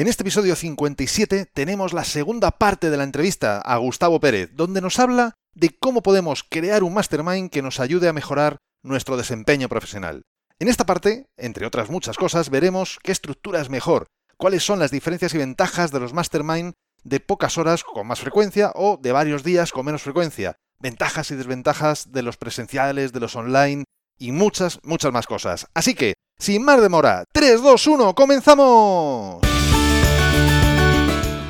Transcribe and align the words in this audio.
En 0.00 0.08
este 0.08 0.22
episodio 0.22 0.56
57 0.56 1.44
tenemos 1.52 1.92
la 1.92 2.04
segunda 2.04 2.52
parte 2.52 2.88
de 2.88 2.96
la 2.96 3.04
entrevista 3.04 3.58
a 3.58 3.76
Gustavo 3.76 4.18
Pérez, 4.18 4.48
donde 4.54 4.80
nos 4.80 4.98
habla 4.98 5.34
de 5.52 5.76
cómo 5.78 6.02
podemos 6.02 6.42
crear 6.42 6.84
un 6.84 6.94
mastermind 6.94 7.50
que 7.50 7.60
nos 7.60 7.80
ayude 7.80 8.08
a 8.08 8.14
mejorar 8.14 8.56
nuestro 8.82 9.18
desempeño 9.18 9.68
profesional. 9.68 10.22
En 10.58 10.68
esta 10.68 10.86
parte, 10.86 11.26
entre 11.36 11.66
otras 11.66 11.90
muchas 11.90 12.16
cosas, 12.16 12.48
veremos 12.48 12.98
qué 13.02 13.12
estructura 13.12 13.60
es 13.60 13.68
mejor, 13.68 14.06
cuáles 14.38 14.62
son 14.62 14.78
las 14.78 14.90
diferencias 14.90 15.34
y 15.34 15.36
ventajas 15.36 15.90
de 15.90 16.00
los 16.00 16.14
mastermind 16.14 16.72
de 17.04 17.20
pocas 17.20 17.58
horas 17.58 17.84
con 17.84 18.06
más 18.06 18.20
frecuencia 18.20 18.72
o 18.76 18.96
de 18.96 19.12
varios 19.12 19.44
días 19.44 19.70
con 19.70 19.84
menos 19.84 20.00
frecuencia, 20.00 20.56
ventajas 20.78 21.30
y 21.30 21.34
desventajas 21.34 22.10
de 22.10 22.22
los 22.22 22.38
presenciales, 22.38 23.12
de 23.12 23.20
los 23.20 23.36
online 23.36 23.84
y 24.18 24.32
muchas, 24.32 24.80
muchas 24.82 25.12
más 25.12 25.26
cosas. 25.26 25.66
Así 25.74 25.92
que, 25.92 26.14
sin 26.38 26.64
más 26.64 26.80
demora, 26.80 27.24
3, 27.34 27.60
2, 27.60 27.86
1, 27.86 28.14
comenzamos. 28.14 29.59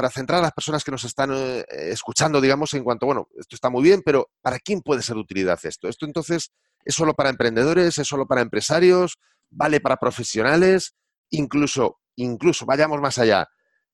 para 0.00 0.08
centrar 0.08 0.38
a 0.38 0.44
las 0.44 0.52
personas 0.52 0.82
que 0.82 0.90
nos 0.90 1.04
están 1.04 1.30
eh, 1.30 1.62
escuchando, 1.68 2.40
digamos, 2.40 2.72
en 2.72 2.82
cuanto, 2.82 3.04
bueno, 3.04 3.28
esto 3.38 3.54
está 3.54 3.68
muy 3.68 3.82
bien, 3.82 4.00
pero 4.02 4.30
¿para 4.40 4.58
quién 4.58 4.80
puede 4.80 5.02
ser 5.02 5.16
de 5.16 5.20
utilidad 5.20 5.60
esto? 5.62 5.88
Esto 5.88 6.06
entonces 6.06 6.52
es 6.86 6.94
solo 6.94 7.12
para 7.12 7.28
emprendedores, 7.28 7.98
es 7.98 8.08
solo 8.08 8.26
para 8.26 8.40
empresarios, 8.40 9.18
vale 9.50 9.78
para 9.78 9.98
profesionales, 9.98 10.94
incluso, 11.28 11.98
incluso, 12.16 12.64
vayamos 12.64 12.98
más 13.02 13.18
allá, 13.18 13.46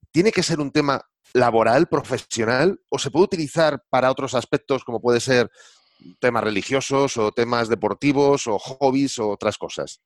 ¿tiene 0.09 0.31
que 0.31 0.43
ser 0.43 0.61
un 0.61 0.71
tema 0.71 1.01
laboral, 1.33 1.87
profesional, 1.87 2.79
o 2.89 2.99
se 2.99 3.11
puede 3.11 3.25
utilizar 3.25 3.83
para 3.89 4.09
otros 4.09 4.33
aspectos 4.33 4.85
como 4.85 5.01
puede 5.01 5.19
ser 5.19 5.51
temas 6.21 6.45
religiosos 6.45 7.17
o 7.17 7.33
temas 7.33 7.67
deportivos 7.67 8.47
o 8.47 8.57
hobbies 8.57 9.19
o 9.19 9.29
otras 9.31 9.57
cosas? 9.57 9.99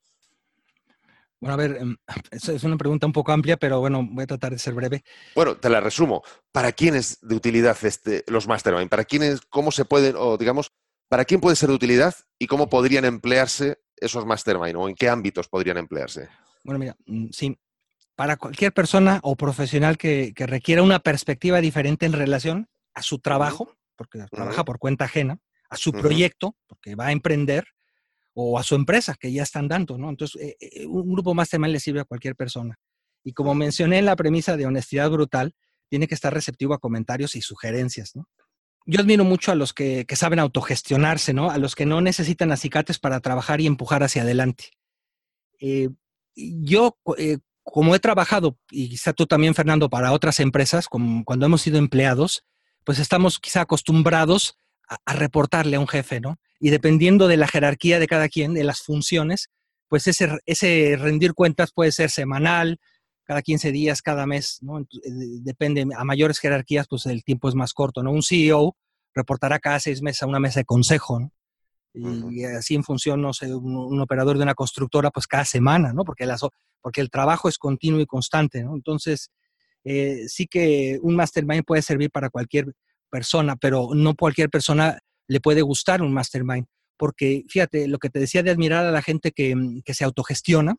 Bueno, 1.42 1.56
a 1.56 1.58
ver, 1.58 1.78
em, 1.78 1.98
es 2.32 2.64
una 2.64 2.78
pregunta 2.78 3.08
un 3.08 3.14
poco 3.14 3.32
amplia, 3.32 3.58
pero 3.58 3.80
bueno, 3.80 4.08
voy 4.10 4.24
a 4.24 4.28
tratar 4.28 4.52
de 4.54 4.60
ser 4.60 4.74
breve. 4.74 5.04
Bueno, 5.36 5.58
te 5.58 5.70
la 5.70 5.82
resumo. 5.82 6.24
¿Para 6.52 6.72
quién 6.72 6.96
es 6.96 7.20
de 7.22 7.36
utilidad 7.36 7.78
este, 7.84 8.24
los 8.28 8.48
mastermind? 8.48 8.90
¿Para 8.90 9.04
quién 9.04 9.38
cómo 9.50 9.72
se 9.72 9.84
pueden, 9.84 10.16
o 10.18 10.38
digamos, 10.38 10.72
para 11.10 11.26
quién 11.26 11.42
puede 11.42 11.56
ser 11.56 11.70
de 11.70 11.76
utilidad 11.76 12.16
y 12.40 12.48
cómo 12.48 12.70
podrían 12.70 13.04
emplearse 13.06 13.80
esos 13.98 14.26
mastermind 14.26 14.76
o 14.78 14.88
en 14.88 14.96
qué 14.96 15.10
ámbitos 15.10 15.50
podrían 15.50 15.78
emplearse? 15.78 16.30
Bueno, 16.64 16.80
mira, 16.80 16.96
mm, 17.06 17.30
sí, 17.32 17.58
para 18.16 18.38
cualquier 18.38 18.72
persona 18.72 19.20
o 19.24 19.36
profesional 19.36 19.98
que, 19.98 20.34
requiera 20.38 20.84
una 20.84 21.00
perspectiva 21.00 21.60
diferente 21.60 22.06
en 22.06 22.14
relación 22.14 22.70
a 22.94 23.02
su 23.02 23.20
trabajo, 23.20 23.76
porque 23.96 24.24
trabaja 24.30 24.64
por 24.64 24.78
cuenta 24.78 25.06
ajena, 25.06 25.40
a 25.70 25.78
su 25.78 25.92
proyecto, 25.92 26.56
porque 26.68 26.96
va 26.96 27.08
a 27.08 27.12
emprender, 27.12 27.66
o 28.42 28.58
a 28.58 28.64
su 28.64 28.76
empresa 28.76 29.16
que 29.20 29.32
ya 29.32 29.44
están 29.44 29.68
dando, 29.68 29.98
¿no? 29.98 30.10
Entonces, 30.10 30.42
eh, 30.42 30.58
eh, 30.60 30.86
un 30.86 31.12
grupo 31.12 31.34
mastermind 31.34 31.74
le 31.74 31.80
sirve 31.80 32.02
a 32.02 32.06
cualquier 32.06 32.36
persona. 32.36 32.78
Y 33.24 33.34
como 33.34 33.54
mencioné 33.54 34.00
en 34.00 34.06
la 34.06 34.16
premisa 34.16 34.58
de 34.58 34.66
honestidad 34.66 35.10
brutal, 35.10 35.54
tiene 35.90 36.08
que 36.08 36.16
estar 36.16 36.34
receptivo 36.34 36.74
a 36.74 36.80
comentarios 36.80 37.36
y 37.36 37.42
sugerencias, 37.42 38.16
¿no? 38.16 38.28
Yo 38.88 39.00
admiro 39.00 39.24
mucho 39.24 39.52
a 39.52 39.56
los 39.56 39.74
que, 39.74 40.06
saben 40.16 40.40
autogestionarse, 40.40 41.34
¿no? 41.34 41.52
A 41.52 41.60
los 41.60 41.76
que 41.76 41.86
no 41.86 42.02
necesitan 42.02 42.52
acicates 42.52 42.98
para 42.98 43.20
trabajar 43.20 43.62
y 43.62 43.68
empujar 43.68 44.02
hacia 44.02 44.24
adelante. 44.24 44.72
Eh, 45.60 45.90
yo, 46.36 46.98
como 47.62 47.94
he 47.94 48.00
trabajado, 48.00 48.58
y 48.72 48.90
quizá 48.90 49.14
tú 49.14 49.28
también, 49.28 49.54
Fernando, 49.54 49.88
para 49.88 50.12
otras 50.14 50.40
empresas, 50.40 50.88
como 50.88 51.24
cuando 51.26 51.46
hemos 51.46 51.62
sido 51.62 51.78
empleados, 51.78 52.44
pues 52.84 52.98
estamos 52.98 53.40
quizá 53.40 53.62
acostumbrados 53.62 54.58
a, 55.06 55.14
reportarle 55.14 55.78
a 55.78 55.80
un 55.80 55.88
jefe, 55.88 56.20
¿no? 56.20 56.38
Y 56.60 56.70
dependiendo 56.70 57.28
de 57.28 57.38
la 57.38 57.48
jerarquía 57.48 58.00
de 58.00 58.08
cada 58.08 58.30
quien, 58.30 58.54
de 58.54 58.64
las 58.64 58.82
funciones, 58.82 59.50
pues 59.88 60.08
ese, 60.08 60.40
ese 60.46 60.96
rendir 60.98 61.34
cuentas 61.34 61.72
puede 61.72 61.92
ser 61.92 62.10
semanal, 62.10 62.80
cada 63.24 63.42
15 63.42 63.72
días, 63.72 64.02
cada 64.02 64.26
mes, 64.26 64.60
¿no? 64.62 64.80
Eh, 64.80 64.86
depende, 65.42 65.88
a 65.96 66.04
mayores 66.04 66.40
jerarquías, 66.40 66.88
pues 66.90 67.06
el 67.06 67.24
tiempo 67.24 67.50
es 67.50 67.56
más 67.56 67.74
corto, 67.74 68.04
¿no? 68.04 68.12
Un 68.12 68.24
CEO 68.24 68.76
reportará 69.14 69.60
cada 69.60 69.80
seis 69.80 70.02
meses 70.02 70.24
a 70.24 70.28
una 70.28 70.40
mesa 70.40 70.60
de 70.60 70.66
consejo, 70.66 71.20
¿no? 71.20 71.32
Y 71.94 72.46
así 72.46 72.76
en 72.76 72.86
función, 72.86 73.22
no 73.22 73.34
sé, 73.34 73.54
un, 73.54 74.00
operador 74.00 74.38
de 74.38 74.44
una 74.44 74.54
constructora, 74.54 75.12
pues 75.12 75.28
cada 75.28 75.44
semana, 75.44 75.92
¿no? 75.92 76.06
Porque, 76.06 76.26
las, 76.26 76.42
porque 76.80 77.02
el 77.02 77.10
trabajo 77.10 77.50
es 77.50 77.58
continuo 77.58 78.00
y 78.00 78.06
constante, 78.06 78.64
¿no? 78.64 78.76
Entonces, 78.76 79.30
eh, 79.84 80.24
sí 80.28 80.48
que 80.48 81.00
un 81.02 81.16
mastermind 81.18 81.66
puede 81.66 81.82
servir 81.82 82.10
para 82.10 82.30
cualquier 82.30 82.74
persona, 83.12 83.56
pero 83.56 83.90
no 83.94 84.16
cualquier 84.16 84.50
persona 84.50 84.98
le 85.28 85.40
puede 85.40 85.62
gustar 85.62 86.02
un 86.02 86.14
mastermind. 86.14 86.66
Porque 86.98 87.44
fíjate, 87.48 87.88
lo 87.88 88.00
que 88.00 88.10
te 88.10 88.20
decía 88.20 88.44
de 88.44 88.52
admirar 88.52 88.86
a 88.86 88.92
la 88.92 89.02
gente 89.02 89.32
que, 89.32 89.56
mm, 89.56 89.82
se 89.86 90.04
autogestiona, 90.04 90.76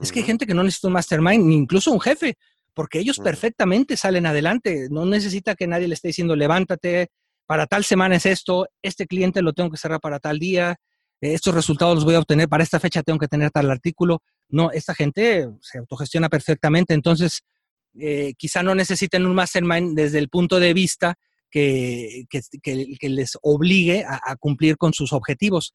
es 0.00 0.12
que 0.12 0.20
hay 0.20 0.26
gente 0.26 0.46
que 0.46 0.54
no 0.54 0.62
necesita 0.62 0.88
un 0.88 0.94
mastermind, 0.94 1.44
ni 1.44 1.56
incluso 1.56 1.90
un 1.90 2.00
jefe, 2.00 2.36
porque 2.74 3.00
ellos 3.00 3.18
perfectamente 3.18 3.96
salen 3.96 4.26
adelante. 4.26 4.88
No 4.90 5.04
necesita 5.06 5.56
que 5.56 5.66
nadie 5.66 5.88
le 5.88 5.94
esté 5.94 6.08
diciendo, 6.08 6.36
levántate, 6.36 7.08
para 7.46 7.66
tal 7.66 7.84
semana 7.84 8.16
es 8.16 8.26
esto, 8.26 8.68
este 8.82 9.06
cliente 9.06 9.42
lo 9.42 9.52
tengo 9.54 9.70
que 9.70 9.78
cerrar 9.78 10.00
para 10.00 10.20
tal 10.20 10.38
día, 10.38 10.76
estos 11.20 11.54
resultados 11.54 11.96
los 11.96 12.04
voy 12.04 12.14
a 12.14 12.20
obtener, 12.20 12.48
para 12.48 12.62
esta 12.62 12.78
fecha 12.78 13.02
tengo 13.02 13.18
que 13.18 13.26
tener 13.26 13.50
tal 13.50 13.70
artículo. 13.70 14.22
No, 14.48 14.70
esta 14.70 14.94
gente 14.94 15.48
se 15.60 15.78
autogestiona 15.78 16.28
perfectamente, 16.28 16.94
entonces 16.94 17.42
eh, 17.98 18.34
quizá 18.36 18.62
no 18.62 18.74
necesiten 18.74 19.26
un 19.26 19.34
mastermind 19.34 19.96
desde 19.96 20.18
el 20.18 20.28
punto 20.28 20.60
de 20.60 20.72
vista 20.74 21.16
que, 21.50 22.24
que, 22.28 23.08
les 23.08 23.38
obligue 23.42 24.04
a, 24.06 24.36
cumplir 24.36 24.76
con 24.76 24.92
sus 24.92 25.12
objetivos. 25.12 25.74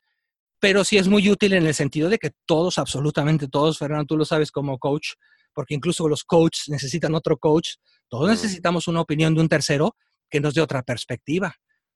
Pero 0.60 0.84
sí 0.84 0.98
es 0.98 1.08
muy 1.08 1.30
útil 1.30 1.54
en 1.54 1.66
el 1.66 1.74
sentido 1.74 2.10
de 2.10 2.18
que 2.18 2.32
todos, 2.46 2.78
absolutamente 2.78 3.48
todos, 3.48 3.78
Fernando, 3.78 4.06
tú 4.06 4.18
lo 4.18 4.26
sabes 4.26 4.52
como 4.52 4.78
coach, 4.78 5.10
porque 5.54 5.74
incluso 5.74 6.08
los 6.08 6.24
coaches 6.24 6.70
necesitan 6.70 7.16
otro 7.16 7.38
coach, 7.38 7.72
todos 8.08 8.30
necesitamos 8.30 8.88
una 8.88 9.02
opinión 9.02 9.36
de 9.36 9.42
un 9.42 9.50
tercero 9.50 9.96
que 10.30 10.40
nos 10.40 10.54
dé 10.54 10.62
otra 10.62 10.84
perspectiva. 10.84 11.56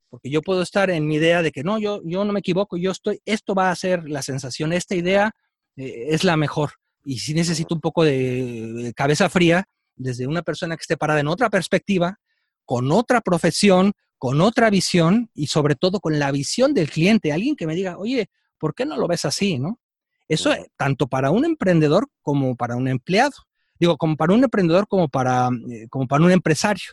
Porque 0.09 0.29
yo 0.29 0.41
puedo 0.41 0.61
estar 0.61 0.89
en 0.89 1.05
mi 1.05 1.15
idea 1.15 1.41
de 1.41 1.51
que 1.51 1.63
no, 1.63 1.79
yo, 1.79 2.01
yo 2.05 2.23
no 2.23 2.33
me 2.33 2.39
equivoco, 2.39 2.77
yo 2.77 2.91
estoy, 2.91 3.21
esto 3.25 3.53
va 3.53 3.71
a 3.71 3.75
ser 3.75 4.09
la 4.09 4.21
sensación, 4.21 4.71
esta 4.71 4.95
idea 4.95 5.31
eh, 5.75 6.07
es 6.09 6.23
la 6.23 6.37
mejor. 6.37 6.71
Y 7.03 7.19
si 7.19 7.33
necesito 7.33 7.75
un 7.75 7.81
poco 7.81 8.03
de 8.03 8.93
cabeza 8.95 9.29
fría 9.29 9.65
desde 9.95 10.27
una 10.27 10.43
persona 10.43 10.75
que 10.77 10.81
esté 10.81 10.97
parada 10.97 11.19
en 11.19 11.27
otra 11.27 11.49
perspectiva, 11.49 12.19
con 12.67 12.91
otra 12.91 13.21
profesión, 13.21 13.93
con 14.17 14.41
otra 14.41 14.69
visión 14.69 15.31
y 15.33 15.47
sobre 15.47 15.75
todo 15.75 16.01
con 16.01 16.19
la 16.19 16.31
visión 16.31 16.73
del 16.73 16.91
cliente, 16.91 17.31
alguien 17.31 17.55
que 17.55 17.65
me 17.65 17.75
diga, 17.75 17.97
oye, 17.97 18.29
¿por 18.59 18.75
qué 18.75 18.85
no 18.85 18.97
lo 18.97 19.07
ves 19.07 19.23
así? 19.23 19.57
¿no? 19.57 19.79
Eso 20.27 20.51
es 20.51 20.67
tanto 20.75 21.07
para 21.07 21.31
un 21.31 21.45
emprendedor 21.45 22.09
como 22.21 22.57
para 22.57 22.75
un 22.75 22.89
empleado. 22.89 23.31
Digo, 23.79 23.95
como 23.95 24.17
para 24.17 24.33
un 24.33 24.43
emprendedor 24.43 24.85
como 24.89 25.07
para, 25.07 25.49
eh, 25.71 25.87
como 25.89 26.07
para 26.07 26.25
un 26.25 26.31
empresario. 26.31 26.91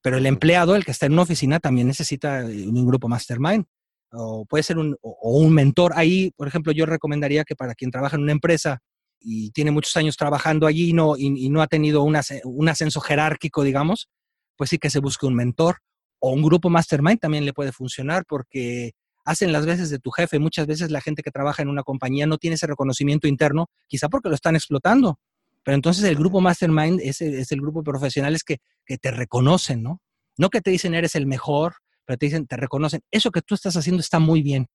Pero 0.00 0.16
el 0.16 0.26
empleado, 0.26 0.76
el 0.76 0.84
que 0.84 0.92
está 0.92 1.06
en 1.06 1.14
una 1.14 1.22
oficina, 1.22 1.58
también 1.58 1.88
necesita 1.88 2.42
eh, 2.42 2.68
un 2.68 2.86
grupo 2.86 3.08
mastermind. 3.08 3.64
O 4.12 4.46
puede 4.46 4.62
ser 4.62 4.78
un, 4.78 4.96
o 5.02 5.38
un 5.40 5.52
mentor. 5.52 5.92
Ahí, 5.96 6.30
por 6.36 6.46
ejemplo, 6.46 6.70
yo 6.70 6.86
recomendaría 6.86 7.42
que 7.42 7.56
para 7.56 7.74
quien 7.74 7.90
trabaja 7.90 8.14
en 8.14 8.22
una 8.22 8.32
empresa 8.32 8.80
y 9.18 9.50
tiene 9.50 9.72
muchos 9.72 9.96
años 9.96 10.16
trabajando 10.16 10.68
allí 10.68 10.90
y 10.90 10.92
no, 10.92 11.16
y, 11.16 11.48
no 11.48 11.62
ha 11.62 11.66
tenido 11.66 12.04
un 12.04 12.68
ascenso 12.68 13.00
jerárquico, 13.00 13.64
digamos, 13.64 14.08
pues 14.56 14.70
sí 14.70 14.78
que 14.78 14.90
se 14.90 15.00
busque 15.00 15.26
un 15.26 15.34
mentor 15.34 15.78
o 16.18 16.30
un 16.30 16.42
grupo 16.42 16.70
mastermind 16.70 17.20
también 17.20 17.44
le 17.44 17.52
puede 17.52 17.72
funcionar 17.72 18.24
porque 18.26 18.92
hacen 19.24 19.52
las 19.52 19.66
veces 19.66 19.90
de 19.90 19.98
tu 19.98 20.10
jefe. 20.10 20.38
Muchas 20.38 20.66
veces 20.66 20.90
la 20.90 21.00
gente 21.00 21.22
que 21.22 21.30
trabaja 21.30 21.62
en 21.62 21.68
una 21.68 21.82
compañía 21.82 22.26
no 22.26 22.38
tiene 22.38 22.54
ese 22.54 22.66
reconocimiento 22.66 23.28
interno, 23.28 23.68
quizá 23.86 24.08
porque 24.08 24.28
lo 24.28 24.34
están 24.34 24.56
explotando. 24.56 25.18
Pero 25.64 25.74
entonces 25.74 26.04
el 26.04 26.14
grupo 26.14 26.40
mastermind 26.40 27.00
es, 27.02 27.20
es 27.20 27.50
el 27.52 27.60
grupo 27.60 27.80
de 27.80 27.90
profesionales 27.90 28.44
que, 28.44 28.58
que 28.84 28.98
te 28.98 29.10
reconocen, 29.10 29.82
¿no? 29.82 30.00
No 30.38 30.48
que 30.48 30.60
te 30.60 30.70
dicen 30.70 30.94
eres 30.94 31.16
el 31.16 31.26
mejor, 31.26 31.74
pero 32.04 32.18
te 32.18 32.26
dicen, 32.26 32.46
te 32.46 32.56
reconocen, 32.56 33.02
eso 33.10 33.32
que 33.32 33.42
tú 33.42 33.54
estás 33.56 33.76
haciendo 33.76 34.00
está 34.00 34.20
muy 34.20 34.42
bien. 34.42 34.68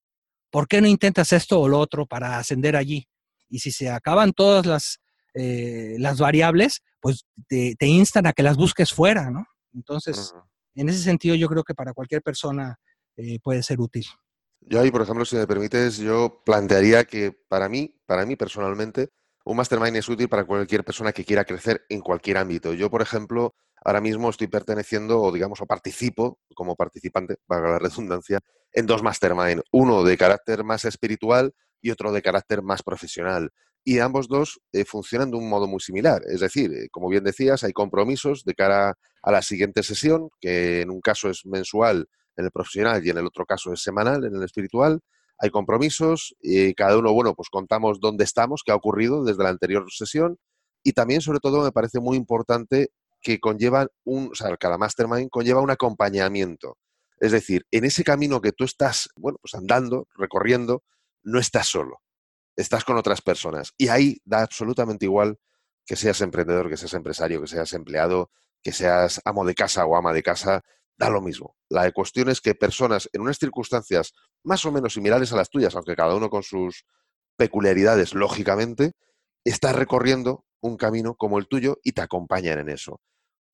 ¿Por 0.50 0.68
qué 0.68 0.82
no 0.82 0.88
intentas 0.88 1.32
esto 1.32 1.62
o 1.62 1.70
lo 1.70 1.80
otro 1.80 2.06
para 2.06 2.38
ascender 2.38 2.76
allí? 2.76 3.08
Y 3.50 3.60
si 3.60 3.72
se 3.72 3.90
acaban 3.90 4.34
todas 4.34 4.66
las, 4.66 5.00
eh, 5.34 5.96
las 5.98 6.20
variables, 6.20 6.82
pues 7.00 7.26
te, 7.48 7.76
te, 7.80 7.88
instan 7.88 8.28
a 8.28 8.34
que 8.34 8.44
las 8.44 8.58
busques 8.58 8.92
fuera, 8.92 9.30
¿no? 9.30 9.46
Entonces, 9.74 10.34
en 10.76 10.90
ese 10.90 11.00
sentido, 11.00 11.36
yo 11.36 11.48
creo 11.48 11.64
que 11.64 11.74
para 11.74 11.94
cualquier 11.94 12.22
persona 12.22 12.80
eh, 13.18 13.40
puede 13.42 13.64
ser 13.64 13.80
útil. 13.80 14.06
Yo 14.62 14.80
ahí, 14.80 14.92
por 14.92 15.02
ejemplo, 15.02 15.26
si 15.26 15.36
me 15.36 15.48
permites, 15.48 15.98
yo 15.98 16.42
plantearía 16.46 17.04
que 17.06 17.32
para 17.48 17.68
mí, 17.68 18.00
para 18.06 18.26
mí 18.26 18.36
personalmente, 18.36 19.10
un 19.44 19.58
mastermind 19.58 19.98
es 19.98 20.08
útil 20.08 20.30
para 20.30 20.46
cualquier 20.46 20.84
persona 20.84 21.12
que 21.12 21.26
quiera 21.26 21.46
crecer 21.46 21.84
en 21.90 22.02
cualquier 22.02 22.38
ámbito. 22.38 22.74
Yo, 22.74 22.90
por 22.92 23.02
ejemplo, 23.02 23.56
ahora 23.84 24.00
mismo 24.00 24.30
estoy 24.30 24.48
perteneciendo 24.48 25.20
o, 25.20 25.32
digamos, 25.32 25.62
o 25.62 25.66
participo 25.66 26.40
como 26.54 26.76
participante, 26.76 27.38
para 27.48 27.72
la 27.72 27.80
redundancia, 27.80 28.40
en 28.72 28.86
dos 28.86 29.02
mastermind. 29.02 29.64
Uno 29.72 30.04
de 30.04 30.18
carácter 30.18 30.64
más 30.64 30.86
espiritual 30.86 31.54
y 31.82 31.90
otro 31.90 32.12
de 32.12 32.22
carácter 32.22 32.62
más 32.62 32.84
profesional. 32.84 33.52
Y 33.84 34.00
ambos 34.00 34.28
dos 34.28 34.60
eh, 34.74 34.86
funcionan 34.86 35.32
de 35.32 35.38
un 35.38 35.50
modo 35.50 35.68
muy 35.68 35.80
similar. 35.80 36.22
Es 36.28 36.42
decir, 36.42 36.72
eh, 36.74 36.88
como 36.92 37.10
bien 37.10 37.24
decías, 37.24 37.64
hay 37.64 37.74
compromisos 37.74 38.44
de 38.44 38.54
cara 38.54 38.98
a 39.24 39.32
la 39.32 39.42
siguiente 39.42 39.84
sesión, 39.84 40.30
que 40.40 40.82
en 40.82 40.92
un 40.92 41.02
caso 41.02 41.30
es 41.30 41.46
mensual 41.46 42.08
en 42.38 42.46
el 42.46 42.52
profesional 42.52 43.06
y 43.06 43.10
en 43.10 43.18
el 43.18 43.26
otro 43.26 43.46
caso 43.46 43.74
es 43.74 43.82
semanal 43.82 44.24
en 44.26 44.36
el 44.36 44.44
espiritual. 44.44 45.00
Hay 45.40 45.50
compromisos 45.50 46.36
y 46.40 46.74
cada 46.76 46.98
uno, 46.98 47.14
bueno, 47.14 47.34
pues 47.34 47.50
contamos 47.50 48.00
dónde 48.00 48.24
estamos, 48.24 48.62
qué 48.64 48.72
ha 48.72 48.76
ocurrido 48.76 49.24
desde 49.24 49.44
la 49.44 49.50
anterior 49.50 49.86
sesión 49.92 50.38
y 50.84 50.94
también, 50.94 51.22
sobre 51.22 51.40
todo, 51.40 51.64
me 51.64 51.72
parece 51.72 52.00
muy 52.00 52.18
importante 52.18 52.92
que 53.22 53.40
conlleva 53.40 53.88
un, 54.04 54.30
o 54.32 54.36
sea, 54.36 54.56
cada 54.58 54.78
mastermind 54.78 55.30
conlleva 55.30 55.62
un 55.62 55.70
acompañamiento. 55.70 56.78
Es 57.20 57.32
decir, 57.32 57.66
en 57.72 57.86
ese 57.86 58.04
camino 58.04 58.42
que 58.42 58.52
tú 58.52 58.64
estás, 58.64 59.10
bueno, 59.16 59.38
pues 59.42 59.54
andando, 59.54 60.08
recorriendo, 60.16 60.84
no 61.24 61.40
estás 61.40 61.68
solo, 61.68 62.00
estás 62.62 62.84
con 62.84 62.98
otras 62.98 63.22
personas. 63.22 63.74
Y 63.78 63.88
ahí 63.90 64.22
da 64.26 64.42
absolutamente 64.42 65.06
igual 65.06 65.38
que 65.86 65.96
seas 65.96 66.22
emprendedor, 66.22 66.70
que 66.70 66.78
seas 66.78 66.94
empresario, 66.94 67.42
que 67.42 67.48
seas 67.48 67.74
empleado, 67.74 68.32
que 68.64 68.72
seas 68.72 69.22
amo 69.26 69.46
de 69.46 69.56
casa 69.56 69.86
o 69.86 69.96
ama 69.96 70.14
de 70.14 70.24
casa, 70.24 70.62
da 70.98 71.10
lo 71.10 71.22
mismo. 71.22 71.56
La 71.70 71.92
cuestión 71.92 72.30
es 72.30 72.42
que 72.42 72.56
personas 72.56 73.10
en 73.14 73.22
unas 73.22 73.38
circunstancias 73.38 74.14
más 74.44 74.64
o 74.66 74.72
menos 74.72 74.94
similares 74.94 75.34
a 75.34 75.36
las 75.36 75.50
tuyas, 75.50 75.76
aunque 75.76 75.96
cada 75.96 76.16
uno 76.16 76.30
con 76.30 76.44
sus 76.44 76.86
peculiaridades, 77.38 78.14
lógicamente, 78.14 78.92
está 79.44 79.74
recorriendo 79.74 80.46
un 80.62 80.78
camino 80.78 81.16
como 81.16 81.40
el 81.40 81.48
tuyo 81.48 81.80
y 81.84 81.94
te 81.94 82.02
acompañan 82.02 82.60
en 82.60 82.70
eso. 82.70 83.02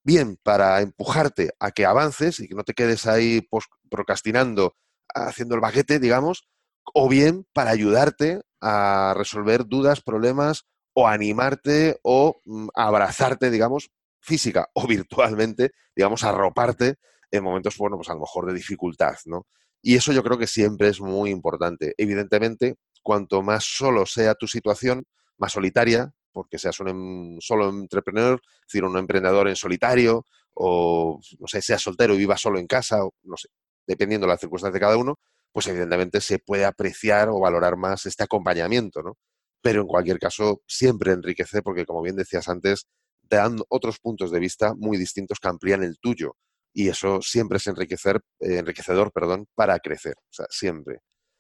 Bien, 0.04 0.38
para 0.44 0.82
empujarte 0.82 1.52
a 1.60 1.72
que 1.72 1.86
avances 1.86 2.40
y 2.40 2.48
que 2.48 2.56
no 2.56 2.64
te 2.64 2.74
quedes 2.74 3.08
ahí 3.08 3.48
procrastinando, 3.90 4.76
haciendo 5.14 5.56
el 5.56 5.62
baguete, 5.62 6.00
digamos, 6.00 6.48
o 6.94 7.10
bien 7.10 7.46
para 7.54 7.72
ayudarte 7.72 8.42
a 8.62 9.14
resolver 9.16 9.66
dudas, 9.66 10.02
problemas 10.02 10.66
o 10.94 11.08
animarte 11.08 12.00
o 12.04 12.42
mm, 12.46 12.70
abrazarte, 12.74 13.52
digamos, 13.52 13.92
física 14.20 14.70
o 14.74 14.88
virtualmente, 14.88 15.72
digamos, 15.96 16.24
arroparte 16.24 16.96
en 17.32 17.44
momentos, 17.44 17.78
bueno, 17.78 17.98
pues 17.98 18.10
a 18.10 18.14
lo 18.14 18.22
mejor 18.22 18.48
de 18.48 18.54
dificultad, 18.54 19.16
¿no? 19.26 19.48
Y 19.82 19.96
eso 19.96 20.12
yo 20.12 20.24
creo 20.24 20.38
que 20.38 20.48
siempre 20.48 20.88
es 20.90 21.00
muy 21.00 21.30
importante. 21.30 21.94
Evidentemente, 21.98 22.76
cuanto 23.04 23.42
más 23.42 23.64
solo 23.64 24.06
sea 24.06 24.34
tu 24.36 24.48
situación, 24.48 25.06
más 25.38 25.52
solitaria, 25.54 26.12
porque 26.32 26.58
seas 26.58 26.80
un 26.80 26.90
em, 26.90 27.38
solo 27.40 27.70
entrepreneur, 27.70 28.40
es 28.44 28.68
decir, 28.68 28.84
un 28.84 28.98
emprendedor 28.98 29.48
en 29.48 29.56
solitario, 29.56 30.26
o 30.54 31.20
no 31.40 31.48
sé, 31.48 31.62
seas 31.62 31.82
soltero 31.82 32.16
y 32.16 32.18
vivas 32.18 32.42
solo 32.42 32.60
en 32.60 32.68
casa, 32.68 33.04
o 33.06 33.14
no 33.24 33.38
sé, 33.38 33.50
dependiendo 33.86 34.26
de 34.28 34.34
las 34.34 34.40
circunstancias 34.40 34.74
de 34.74 34.80
cada 34.80 34.98
uno, 34.98 35.20
pues 35.58 35.66
evidentemente 35.66 36.22
se 36.22 36.38
puede 36.38 36.66
apreciar 36.66 37.30
o 37.30 37.40
valorar 37.40 37.78
más 37.78 38.06
este 38.06 38.24
acompañamiento, 38.24 39.02
¿no? 39.02 39.18
Pero 39.60 39.82
en 39.82 39.88
cualquier 39.88 40.20
caso, 40.20 40.62
siempre 40.68 41.14
enriquece, 41.14 41.64
porque 41.64 41.84
como 41.84 42.04
bien 42.04 42.16
decías 42.16 42.48
antes, 42.48 42.86
te 43.28 43.38
dan 43.38 43.58
otros 43.68 43.98
puntos 43.98 44.30
de 44.30 44.40
vista 44.40 44.76
muy 44.76 44.98
distintos 44.98 45.40
que 45.40 45.48
amplían 45.48 45.82
el 45.82 45.98
tuyo 45.98 46.36
y 46.76 46.90
eso 46.90 47.24
siempre 47.24 47.58
es 47.58 47.66
enriquecer, 47.66 48.22
eh, 48.40 48.60
enriquecedor 48.60 49.12
perdón, 49.12 49.48
para 49.56 49.80
crecer, 49.80 50.14
o 50.20 50.30
sea, 50.32 50.46
siempre. 50.52 51.00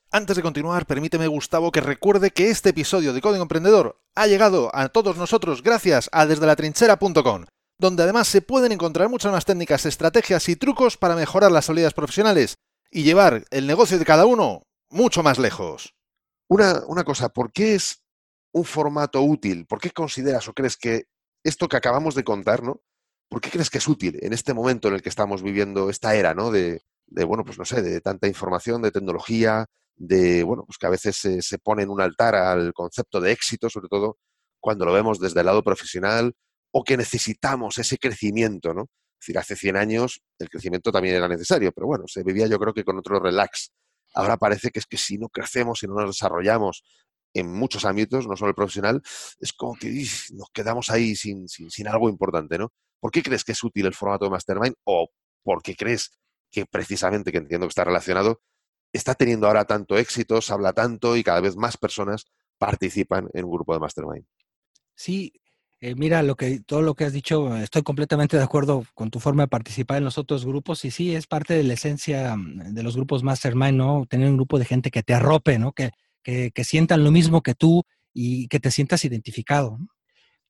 Antes 0.09 0.35
de 0.35 0.41
continuar, 0.41 0.87
permíteme, 0.87 1.27
Gustavo, 1.27 1.71
que 1.71 1.81
recuerde 1.81 2.31
que 2.31 2.49
este 2.49 2.69
episodio 2.69 3.13
de 3.13 3.21
Código 3.21 3.43
Emprendedor 3.43 4.01
ha 4.15 4.25
llegado 4.25 4.71
a 4.75 4.89
todos 4.89 5.17
nosotros 5.17 5.61
gracias 5.61 6.09
a 6.11 6.25
desde 6.25 6.47
la 6.47 6.55
trinchera.com, 6.55 7.45
donde 7.79 8.01
además 8.01 8.27
se 8.27 8.41
pueden 8.41 8.71
encontrar 8.71 9.09
muchas 9.09 9.31
más 9.31 9.45
técnicas, 9.45 9.85
estrategias 9.85 10.49
y 10.49 10.55
trucos 10.55 10.97
para 10.97 11.15
mejorar 11.15 11.51
las 11.51 11.65
salidas 11.65 11.93
profesionales 11.93 12.57
y 12.91 13.03
llevar 13.03 13.45
el 13.51 13.67
negocio 13.67 13.99
de 13.99 14.05
cada 14.05 14.25
uno 14.25 14.63
mucho 14.89 15.23
más 15.23 15.39
lejos. 15.39 15.93
Una, 16.47 16.83
una 16.87 17.03
cosa, 17.03 17.29
¿por 17.29 17.51
qué 17.51 17.75
es 17.75 18.03
un 18.53 18.65
formato 18.65 19.21
útil? 19.21 19.65
¿Por 19.65 19.79
qué 19.79 19.91
consideras 19.91 20.47
o 20.47 20.53
crees 20.53 20.77
que 20.77 21.05
esto 21.43 21.67
que 21.67 21.77
acabamos 21.77 22.15
de 22.15 22.23
contar, 22.23 22.63
¿no? 22.63 22.81
¿por 23.29 23.41
qué 23.41 23.49
crees 23.49 23.69
que 23.69 23.77
es 23.79 23.87
útil 23.87 24.19
en 24.21 24.33
este 24.33 24.53
momento 24.53 24.87
en 24.87 24.95
el 24.95 25.01
que 25.01 25.09
estamos 25.09 25.41
viviendo 25.43 25.89
esta 25.89 26.15
era, 26.15 26.33
¿no? 26.33 26.51
De, 26.51 26.81
bueno, 27.07 27.43
pues 27.43 27.57
no 27.57 27.65
sé, 27.65 27.81
de 27.81 28.01
tanta 28.01 28.27
información, 28.27 28.81
de 28.81 28.91
tecnología, 28.91 29.65
de, 29.95 30.43
bueno, 30.43 30.63
pues 30.65 30.77
que 30.77 30.87
a 30.87 30.89
veces 30.89 31.15
se, 31.17 31.59
pone 31.59 31.83
en 31.83 31.89
un 31.89 32.01
altar 32.01 32.35
al 32.35 32.73
concepto 32.73 33.19
de 33.21 33.31
éxito, 33.31 33.69
sobre 33.69 33.87
todo 33.89 34.17
cuando 34.59 34.85
lo 34.85 34.93
vemos 34.93 35.19
desde 35.19 35.39
el 35.41 35.45
lado 35.45 35.63
profesional, 35.63 36.33
o 36.71 36.83
que 36.83 36.97
necesitamos 36.97 37.77
ese 37.77 37.97
crecimiento, 37.97 38.73
¿no? 38.73 38.87
Es 39.19 39.25
decir, 39.25 39.37
hace 39.37 39.55
100 39.55 39.77
años 39.77 40.21
el 40.39 40.49
crecimiento 40.49 40.91
también 40.91 41.15
era 41.15 41.27
necesario, 41.27 41.71
pero 41.71 41.87
bueno, 41.87 42.05
se 42.07 42.23
vivía 42.23 42.47
yo 42.47 42.59
creo 42.59 42.73
que 42.73 42.83
con 42.83 42.97
otro 42.97 43.19
relax. 43.19 43.71
Ahora 44.13 44.37
parece 44.37 44.69
que 44.71 44.79
es 44.79 44.85
que 44.85 44.97
si 44.97 45.17
no 45.17 45.29
crecemos, 45.29 45.79
si 45.79 45.87
no 45.87 45.95
nos 45.95 46.15
desarrollamos 46.15 46.83
en 47.33 47.51
muchos 47.51 47.85
ámbitos, 47.85 48.27
no 48.27 48.35
solo 48.35 48.49
el 48.49 48.55
profesional, 48.55 49.01
es 49.39 49.53
como 49.53 49.75
que 49.75 49.89
nos 50.33 50.49
quedamos 50.51 50.89
ahí 50.89 51.15
sin, 51.15 51.47
sin, 51.47 51.69
sin 51.69 51.87
algo 51.87 52.09
importante, 52.09 52.57
¿no? 52.57 52.71
¿Por 52.99 53.11
qué 53.11 53.21
crees 53.21 53.43
que 53.43 53.51
es 53.51 53.63
útil 53.63 53.85
el 53.85 53.93
formato 53.93 54.25
de 54.25 54.31
Mastermind? 54.31 54.75
¿O 54.85 55.09
por 55.43 55.61
qué 55.61 55.75
crees 55.75 56.17
que 56.51 56.65
precisamente, 56.65 57.31
que 57.31 57.37
entiendo 57.37 57.67
que 57.67 57.71
está 57.71 57.83
relacionado, 57.83 58.41
está 58.91 59.13
teniendo 59.13 59.47
ahora 59.47 59.65
tanto 59.65 59.97
éxito, 59.97 60.41
se 60.41 60.53
habla 60.53 60.73
tanto 60.73 61.15
y 61.15 61.23
cada 61.23 61.41
vez 61.41 61.55
más 61.55 61.77
personas 61.77 62.25
participan 62.57 63.29
en 63.33 63.45
un 63.45 63.51
grupo 63.51 63.73
de 63.73 63.79
Mastermind? 63.79 64.25
Sí, 64.95 65.31
eh, 65.79 65.93
mira, 65.95 66.23
lo 66.23 66.35
que, 66.35 66.59
todo 66.61 66.81
lo 66.81 66.95
que 66.95 67.05
has 67.05 67.13
dicho, 67.13 67.55
estoy 67.57 67.83
completamente 67.83 68.35
de 68.35 68.43
acuerdo 68.43 68.83
con 68.95 69.11
tu 69.11 69.19
forma 69.19 69.43
de 69.43 69.47
participar 69.47 69.99
en 69.99 70.05
los 70.05 70.17
otros 70.17 70.43
grupos 70.43 70.83
y 70.85 70.91
sí, 70.91 71.13
es 71.13 71.27
parte 71.27 71.53
de 71.53 71.63
la 71.63 71.73
esencia 71.73 72.35
mm, 72.35 72.73
de 72.73 72.83
los 72.83 72.95
grupos 72.95 73.21
Mastermind, 73.21 73.77
¿no? 73.77 74.07
Tener 74.09 74.27
un 74.27 74.37
grupo 74.37 74.57
de 74.57 74.65
gente 74.65 74.89
que 74.89 75.03
te 75.03 75.13
arrope, 75.13 75.59
¿no? 75.59 75.73
Que, 75.73 75.91
que, 76.23 76.63
sientan 76.63 77.03
lo 77.03 77.11
mismo 77.11 77.41
que 77.41 77.53
tú 77.53 77.83
y 78.11 78.47
que 78.47 78.59
te 78.59 78.71
sientas 78.71 79.05
identificado. 79.05 79.77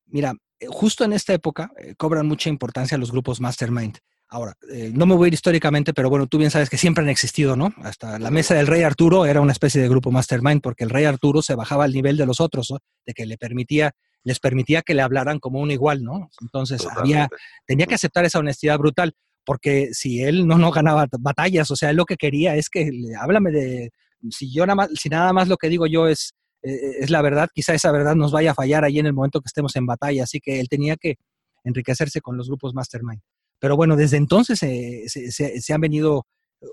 Mira, 0.05 0.33
eh, 0.59 0.67
justo 0.69 1.03
en 1.03 1.13
esta 1.13 1.33
época 1.33 1.71
eh, 1.77 1.93
cobran 1.97 2.25
mucha 2.25 2.49
importancia 2.49 2.97
los 2.97 3.11
grupos 3.11 3.41
mastermind. 3.41 3.97
Ahora, 4.29 4.55
no 4.91 5.05
me 5.05 5.15
voy 5.15 5.25
a 5.25 5.27
ir 5.29 5.33
históricamente, 5.33 5.93
pero 5.93 6.09
bueno, 6.09 6.27
tú 6.27 6.37
bien 6.37 6.51
sabes 6.51 6.69
que 6.69 6.77
siempre 6.77 7.01
han 7.01 7.09
existido, 7.09 7.55
¿no? 7.55 7.73
Hasta 7.77 8.19
la 8.19 8.29
mesa 8.29 8.55
del 8.55 8.67
rey 8.67 8.81
Arturo 8.81 9.25
era 9.25 9.39
una 9.39 9.53
especie 9.53 9.81
de 9.81 9.87
grupo 9.87 10.11
mastermind 10.11 10.61
porque 10.61 10.83
el 10.83 10.89
rey 10.89 11.05
Arturo 11.05 11.41
se 11.41 11.55
bajaba 11.55 11.85
al 11.85 11.93
nivel 11.93 12.17
de 12.17 12.25
los 12.25 12.41
otros, 12.41 12.67
¿no? 12.71 12.79
De 13.05 13.13
que 13.13 13.25
le 13.25 13.37
permitía, 13.37 13.93
les 14.27 14.39
permitía 14.39 14.81
que 14.81 14.93
le 14.93 15.01
hablaran 15.01 15.39
como 15.39 15.59
un 15.59 15.71
igual, 15.71 16.03
¿no? 16.03 16.29
Entonces 16.41 16.85
había, 16.85 17.29
tenía 17.65 17.85
que 17.85 17.95
aceptar 17.95 18.25
esa 18.25 18.39
honestidad 18.39 18.77
brutal 18.77 19.15
porque 19.45 19.93
si 19.93 20.21
él 20.21 20.45
no, 20.45 20.57
no 20.57 20.69
ganaba 20.71 21.07
batallas, 21.19 21.71
o 21.71 21.77
sea, 21.77 21.91
él 21.91 21.95
lo 21.95 22.03
que 22.03 22.17
quería 22.17 22.57
es 22.57 22.69
que, 22.69 22.91
háblame 23.17 23.51
de, 23.51 23.91
si 24.29 24.51
yo 24.51 24.65
nada 24.65 24.75
más, 24.75 24.89
si 24.95 25.07
nada 25.07 25.31
más 25.31 25.47
lo 25.47 25.55
que 25.55 25.69
digo 25.69 25.87
yo 25.87 26.09
es, 26.09 26.33
eh, 26.61 26.97
es 26.99 27.09
la 27.09 27.21
verdad, 27.21 27.47
quizá 27.53 27.73
esa 27.73 27.89
verdad 27.93 28.15
nos 28.15 28.33
vaya 28.33 28.51
a 28.51 28.55
fallar 28.55 28.83
ahí 28.83 28.99
en 28.99 29.05
el 29.05 29.13
momento 29.13 29.39
que 29.39 29.47
estemos 29.47 29.73
en 29.77 29.85
batalla, 29.85 30.23
así 30.23 30.41
que 30.41 30.59
él 30.59 30.67
tenía 30.67 30.97
que 30.97 31.15
enriquecerse 31.63 32.19
con 32.19 32.35
los 32.35 32.49
grupos 32.49 32.73
mastermind. 32.73 33.21
Pero 33.59 33.77
bueno, 33.77 33.95
desde 33.95 34.17
entonces 34.17 34.59
se, 34.59 35.73
han 35.73 35.81
venido 35.81 36.27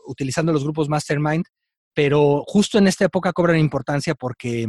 utilizando 0.09 0.53
los 0.53 0.65
grupos 0.65 0.89
mastermind, 0.89 1.45
pero 1.95 2.43
justo 2.49 2.79
en 2.79 2.89
esta 2.89 3.05
época 3.05 3.33
cobran 3.33 3.61
importancia 3.61 4.17
porque, 4.17 4.67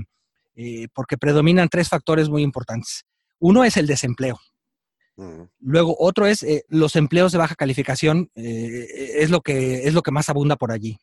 eh, 0.56 0.88
porque 0.94 1.18
predominan 1.18 1.70
tres 1.70 1.90
factores 1.90 2.30
muy 2.30 2.44
importantes. 2.44 3.06
Uno 3.40 3.64
es 3.64 3.78
el 3.78 3.88
desempleo. 3.88 4.40
Luego, 5.60 5.96
otro 5.98 6.28
es 6.28 6.44
eh, 6.44 6.66
los 6.68 6.98
empleos 6.98 7.32
de 7.32 7.38
baja 7.38 7.56
calificación, 7.56 8.30
es, 8.36 9.30
lo 9.30 9.40
que, 9.40 9.88
es 9.88 9.94
lo 9.94 10.02
que 10.02 10.12
más 10.12 10.28
abunda 10.28 10.58
por 10.58 10.74
allí. 10.74 10.98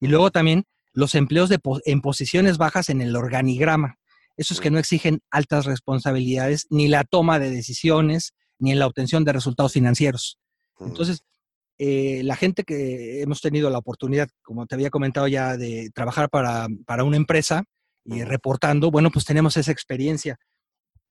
Y 0.00 0.08
luego 0.08 0.32
también 0.32 0.64
los 0.92 1.14
empleos 1.14 1.48
de 1.48 1.60
en 1.84 2.00
posiciones 2.00 2.58
bajas 2.58 2.88
en 2.88 3.00
el 3.00 3.14
organigrama. 3.14 3.98
Esos 4.36 4.60
que 4.60 4.70
no 4.70 4.78
exigen 4.78 5.20
altas 5.30 5.64
responsabilidades, 5.64 6.66
ni 6.70 6.88
la 6.88 7.04
toma 7.04 7.38
de 7.38 7.50
decisiones, 7.50 8.34
ni 8.58 8.72
en 8.72 8.78
la 8.78 8.86
obtención 8.86 9.24
de 9.24 9.32
resultados 9.32 9.72
financieros. 9.72 10.38
Entonces, 10.80 11.22
eh, 11.78 12.22
la 12.24 12.36
gente 12.36 12.64
que 12.64 13.20
hemos 13.20 13.40
tenido 13.40 13.68
la 13.68 13.78
oportunidad, 13.78 14.28
como 14.42 14.66
te 14.66 14.74
había 14.74 14.90
comentado 14.90 15.28
ya, 15.28 15.56
de 15.56 15.90
trabajar 15.94 16.30
para, 16.30 16.68
una 17.04 17.16
empresa 17.16 17.64
y 18.06 18.22
reportando, 18.24 18.90
bueno, 18.90 19.10
pues 19.10 19.24
tenemos 19.24 19.56
esa 19.56 19.72
experiencia. 19.72 20.38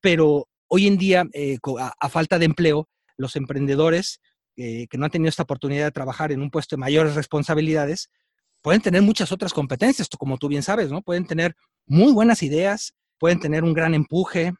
Pero 0.02 0.48
hoy 0.68 0.88
en 0.88 0.98
día, 0.98 1.25
eh, 1.34 1.58
a, 2.00 2.10
falta 2.10 2.40
de 2.40 2.46
empleo, 2.46 2.88
los 3.18 3.36
emprendedores 3.36 4.20
eh, 4.58 4.88
que 4.88 4.98
no 4.98 5.06
han 5.06 5.12
tenido 5.12 5.30
esta 5.30 5.44
oportunidad 5.44 5.86
de 5.86 5.92
trabajar 5.92 6.32
en 6.32 6.42
un 6.42 6.50
puesto 6.50 6.75
de 6.75 6.80
mayores 6.80 7.16
responsabilidades, 7.16 8.10
pueden 8.62 8.82
tener 8.82 9.02
muchas 9.02 9.32
otras 9.32 9.54
competencias, 9.54 10.08
como 10.18 10.38
tú 10.38 10.48
bien 10.48 10.64
sabes, 10.64 10.90
¿no? 10.92 11.02
Pueden 11.02 11.28
tener 11.28 11.56
muy 11.86 12.14
buenas 12.14 12.42
ideas, 12.42 12.94
pueden 13.20 13.40
tener 13.40 13.64
un 13.64 13.74
gran 13.74 13.94
empuje, 13.94 14.54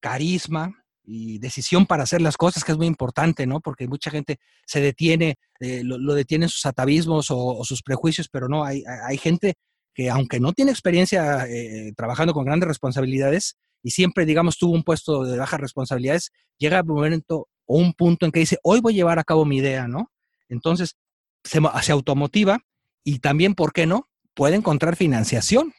carisma 0.00 0.74
y 1.04 1.38
decisión 1.38 1.86
para 1.86 2.04
hacer 2.04 2.22
las 2.22 2.36
cosas, 2.36 2.64
que 2.64 2.72
es 2.72 2.78
muy 2.78 2.86
importante, 2.86 3.46
¿no? 3.46 3.60
Porque 3.60 3.86
mucha 3.86 4.10
gente 4.10 4.38
se 4.66 4.80
detiene, 4.80 5.36
eh, 5.60 5.82
lo, 5.84 6.14
detiene 6.14 6.48
sus 6.48 6.64
atavismos 6.66 7.26
o, 7.30 7.62
sus 7.64 7.82
prejuicios, 7.82 8.28
pero 8.28 8.48
no, 8.48 8.64
hay, 8.64 8.82
hay 9.06 9.18
gente 9.18 9.54
que 9.94 10.10
aunque 10.10 10.40
no 10.40 10.52
tiene 10.52 10.70
experiencia 10.70 11.46
eh, 11.48 11.92
trabajando 11.96 12.32
con 12.32 12.44
grandes 12.44 12.68
responsabilidades, 12.68 13.56
y 13.82 13.90
siempre, 13.90 14.24
digamos, 14.24 14.58
tuvo 14.58 14.74
un 14.74 14.84
puesto 14.84 15.24
de 15.24 15.38
bajas 15.38 15.60
responsabilidades, 15.60 16.30
llega 16.58 16.82
un 16.82 16.88
momento 16.88 17.48
o 17.66 17.78
un 17.78 17.92
punto 17.94 18.26
en 18.26 18.32
que 18.32 18.40
dice, 18.40 18.58
hoy 18.62 18.80
voy 18.80 18.94
a 18.94 18.96
llevar 18.96 19.18
a 19.18 19.24
cabo 19.24 19.44
mi 19.44 19.56
idea, 19.56 19.88
¿no? 19.88 20.10
Entonces, 20.48 20.96
se, 21.44 21.60
se 21.82 21.92
automotiva 21.92 22.60
y 23.04 23.18
también, 23.18 23.54
¿por 23.54 23.72
qué 23.72 23.86
no? 23.86 24.08
Puede 24.34 24.56
encontrar 24.56 24.96
financiación. 24.96 25.72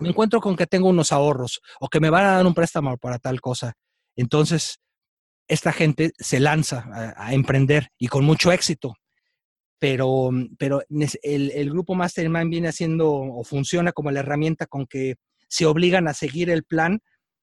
Me 0.00 0.08
encuentro 0.08 0.40
con 0.40 0.56
que 0.56 0.66
tengo 0.66 0.88
unos 0.88 1.12
ahorros 1.12 1.60
o 1.78 1.88
que 1.88 2.00
me 2.00 2.10
van 2.10 2.24
a 2.24 2.32
dar 2.32 2.46
un 2.46 2.54
préstamo 2.54 2.96
para 2.96 3.18
tal 3.18 3.40
cosa. 3.40 3.74
Entonces, 4.16 4.80
esta 5.46 5.72
gente 5.72 6.12
se 6.18 6.40
lanza 6.40 6.88
a, 7.16 7.34
emprender 7.34 7.90
y 7.98 8.08
con 8.08 8.24
mucho 8.24 8.50
éxito. 8.50 8.94
Pero, 9.78 10.30
pero 10.58 10.82
el, 11.22 11.50
el, 11.50 11.70
grupo 11.70 11.94
Mastermind 11.94 12.50
viene 12.50 12.68
haciendo 12.68 13.10
o 13.12 13.44
funciona 13.44 13.92
como 13.92 14.10
la 14.10 14.20
herramienta 14.20 14.66
con 14.66 14.86
que 14.86 15.16
se 15.48 15.66
obligan 15.66 16.08
a 16.08 16.14
seguir 16.14 16.48
el 16.48 16.64
plan 16.64 17.00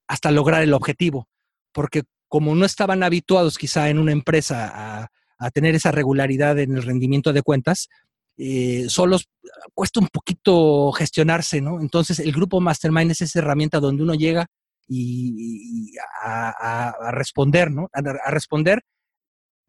hasta 0.08 0.32
lograr 0.32 0.64
el 0.64 0.74
objetivo. 0.74 1.28
Porque 1.72 2.04
como 2.28 2.56
no 2.56 2.66
estaban 2.66 3.04
habituados 3.04 3.58
quizá 3.58 3.90
en 3.90 4.00
una 4.00 4.12
empresa 4.12 4.72
a, 4.74 5.12
a 5.38 5.52
tener 5.52 5.76
esa 5.76 5.92
regularidad 5.92 6.58
en 6.60 6.76
el 6.76 6.84
rendimiento 6.84 7.34
de 7.34 7.42
cuentas, 7.42 7.90
eh, 8.38 8.86
solos 8.90 9.28
cuesta 9.74 10.00
un 10.00 10.08
poquito 10.08 10.92
gestionarse, 10.94 11.62
¿no? 11.62 11.80
Entonces 11.80 12.20
el 12.20 12.32
grupo 12.32 12.60
Mastermind 12.60 13.12
es 13.12 13.22
esa 13.22 13.40
herramienta 13.40 13.80
donde 13.80 14.04
uno 14.04 14.14
llega 14.16 14.48
y, 14.88 15.94
a, 16.24 17.12
responder, 17.12 17.72
¿no? 17.72 17.90
A, 17.94 18.32
responder 18.32 18.82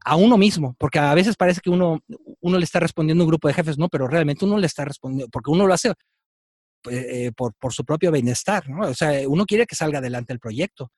a 0.04 0.16
uno 0.16 0.36
mismo, 0.36 0.74
porque 0.78 0.98
a 0.98 1.14
veces 1.14 1.36
parece 1.36 1.60
que 1.60 1.70
uno, 1.70 2.00
uno 2.40 2.58
le 2.58 2.64
está 2.64 2.80
respondiendo 2.80 3.22
a 3.22 3.26
un 3.26 3.30
grupo 3.30 3.48
de 3.48 3.54
jefes, 3.54 3.78
no, 3.78 3.88
pero 3.88 4.08
realmente 4.08 4.44
uno 4.44 4.58
le 4.58 4.66
está 4.66 4.84
respondiendo, 4.84 5.28
porque 5.30 5.50
uno 5.50 5.66
lo 5.66 5.74
hace 5.74 5.92
pues, 6.82 6.96
eh, 6.96 7.32
por, 7.36 7.54
por, 7.54 7.72
su 7.72 7.84
propio 7.84 8.10
bienestar, 8.10 8.68
¿no? 8.68 8.88
O 8.88 8.94
sea, 8.94 9.28
uno 9.28 9.46
quiere 9.46 9.66
que 9.66 9.76
salga 9.76 9.98
adelante 9.98 10.32
el 10.32 10.40
proyecto. 10.40 10.90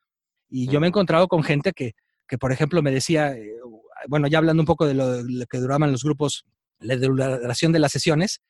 Y 0.49 0.69
yo 0.69 0.81
me 0.81 0.87
he 0.87 0.89
encontrado 0.89 1.29
con 1.29 1.43
gente 1.43 1.73
que, 1.73 1.93
que 2.27 2.39
por 2.39 2.53
ejemplo, 2.53 2.83
me 2.83 2.91
decía, 2.91 3.33
eh, 3.33 3.53
bueno, 4.09 4.27
ya 4.29 4.39
hablando 4.39 4.63
un 4.63 4.67
poco 4.67 4.87
de 4.87 4.95
lo, 4.95 5.47
que 5.47 5.59
duraban 5.59 5.93
los 5.93 6.03
grupos, 6.03 6.45
la 6.79 6.97
duración 6.97 7.73
de 7.73 7.79
las 7.79 7.93
sesiones, 7.93 8.41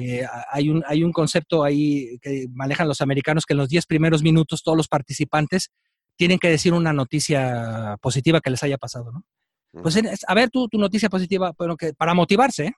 eh, 0.00 0.26
hay, 0.50 0.70
un, 0.70 0.82
hay 0.88 1.04
un 1.04 1.12
concepto 1.12 1.62
ahí 1.62 2.18
que 2.20 2.46
manejan 2.50 2.88
los 2.88 3.00
americanos 3.00 3.44
que 3.46 3.54
en 3.54 3.58
los 3.58 3.68
10 3.68 3.86
primeros 3.86 4.22
minutos 4.22 4.62
todos 4.64 4.76
los 4.76 4.88
participantes 4.88 5.70
tienen 6.16 6.40
que 6.40 6.48
decir 6.50 6.72
una 6.72 6.92
noticia 6.92 7.96
positiva 8.00 8.40
que 8.40 8.50
les 8.50 8.62
haya 8.64 8.76
pasado, 8.76 9.12
¿no? 9.12 9.24
Pues 9.72 9.98
a 10.26 10.34
ver 10.34 10.50
tú, 10.50 10.68
tu 10.68 10.78
noticia 10.78 11.08
positiva, 11.08 11.52
pero 11.52 11.76
que 11.76 11.92
para 11.92 12.14
motivarse, 12.14 12.66
¿eh? 12.66 12.72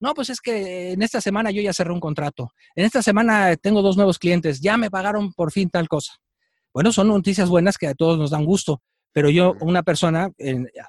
No, 0.00 0.12
pues 0.12 0.28
es 0.28 0.40
que 0.40 0.92
en 0.92 1.02
esta 1.02 1.20
semana 1.20 1.50
yo 1.50 1.62
ya 1.62 1.72
cerré 1.72 1.92
un 1.92 2.00
contrato. 2.00 2.50
En 2.74 2.84
esta 2.84 3.02
semana 3.02 3.56
tengo 3.56 3.80
dos 3.80 3.96
nuevos 3.96 4.18
clientes, 4.18 4.60
ya 4.60 4.76
me 4.76 4.90
pagaron 4.90 5.32
por 5.32 5.50
fin 5.52 5.70
tal 5.70 5.88
cosa. 5.88 6.12
Bueno, 6.72 6.92
son 6.92 7.08
noticias 7.08 7.48
buenas 7.48 7.78
que 7.78 7.86
a 7.86 7.94
todos 7.94 8.18
nos 8.18 8.30
dan 8.30 8.44
gusto, 8.44 8.82
pero 9.12 9.30
yo, 9.30 9.54
una 9.60 9.82
persona, 9.82 10.30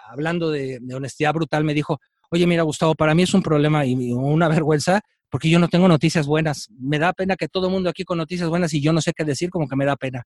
hablando 0.10 0.50
de, 0.50 0.82
honestidad 0.94 1.34
brutal, 1.34 1.64
me 1.64 1.74
dijo, 1.74 2.00
oye, 2.32 2.48
mira, 2.48 2.64
Gustavo, 2.64 2.96
para 2.96 3.14
mí 3.14 3.24
es 3.24 3.34
un 3.34 3.44
problema 3.44 3.86
y 3.86 4.12
una 4.12 4.48
vergüenza 4.48 5.02
porque 5.30 5.50
yo 5.50 5.60
no 5.60 5.68
tengo 5.68 5.88
noticias 5.88 6.26
buenas. 6.26 6.70
Me 6.80 6.98
da 6.98 7.14
pena 7.14 7.36
que 7.36 7.48
todo 7.48 7.68
el 7.68 7.74
mundo 7.74 7.90
aquí 7.90 8.04
con 8.04 8.18
noticias 8.18 8.50
buenas 8.50 8.74
y 8.74 8.82
yo 8.82 8.94
no 8.94 9.02
sé 9.02 9.14
qué 9.14 9.24
decir, 9.24 9.50
como 9.50 9.68
que 9.68 9.76
me 9.76 9.86
da 9.86 9.96
pena. 9.96 10.24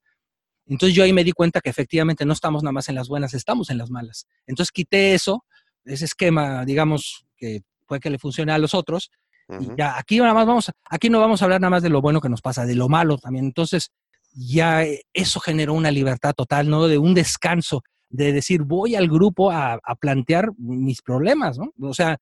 Entonces 0.70 0.96
yo 0.96 1.04
ahí 1.04 1.12
me 1.12 1.24
di 1.24 1.32
cuenta 1.32 1.62
que 1.62 1.70
efectivamente 1.70 2.26
no 2.26 2.34
estamos 2.34 2.64
nada 2.64 2.72
más 2.72 2.90
en 2.90 2.96
las 2.96 3.10
buenas, 3.10 3.34
estamos 3.34 3.70
en 3.72 3.80
las 3.80 3.90
malas. 3.90 4.28
Entonces 4.46 4.72
quité 4.72 5.16
eso, 5.16 5.44
ese 5.84 6.06
esquema, 6.06 6.64
digamos, 6.64 7.26
que 7.36 7.62
puede 7.88 8.00
que 8.00 8.10
le 8.12 8.20
funcione 8.20 8.52
a 8.52 8.58
los 8.60 8.74
otros. 8.74 9.10
Y 9.60 9.68
ya 9.76 9.98
aquí 9.98 10.20
nada 10.20 10.36
más 10.36 10.46
vamos, 10.46 10.72
aquí 10.86 11.10
no 11.10 11.20
vamos 11.20 11.42
a 11.42 11.46
hablar 11.46 11.60
nada 11.60 11.72
más 11.72 11.82
de 11.82 11.90
lo 11.90 12.02
bueno 12.02 12.22
que 12.22 12.30
nos 12.30 12.42
pasa, 12.42 12.68
de 12.68 12.76
lo 12.76 12.88
malo 12.88 13.18
también. 13.18 13.46
Entonces 13.46 13.90
ya 14.32 14.84
eso 15.12 15.40
generó 15.40 15.74
una 15.74 15.90
libertad 15.90 16.36
total, 16.36 16.70
¿no? 16.70 16.88
De 16.88 17.00
un 17.00 17.16
descanso, 17.16 17.82
de 18.10 18.32
decir, 18.32 18.62
voy 18.62 18.94
al 18.96 19.08
grupo 19.08 19.50
a, 19.50 19.80
a 19.84 19.96
plantear 19.96 20.52
mis 20.60 21.02
problemas, 21.02 21.58
¿no? 21.58 21.74
O 21.82 21.96
sea, 21.96 22.20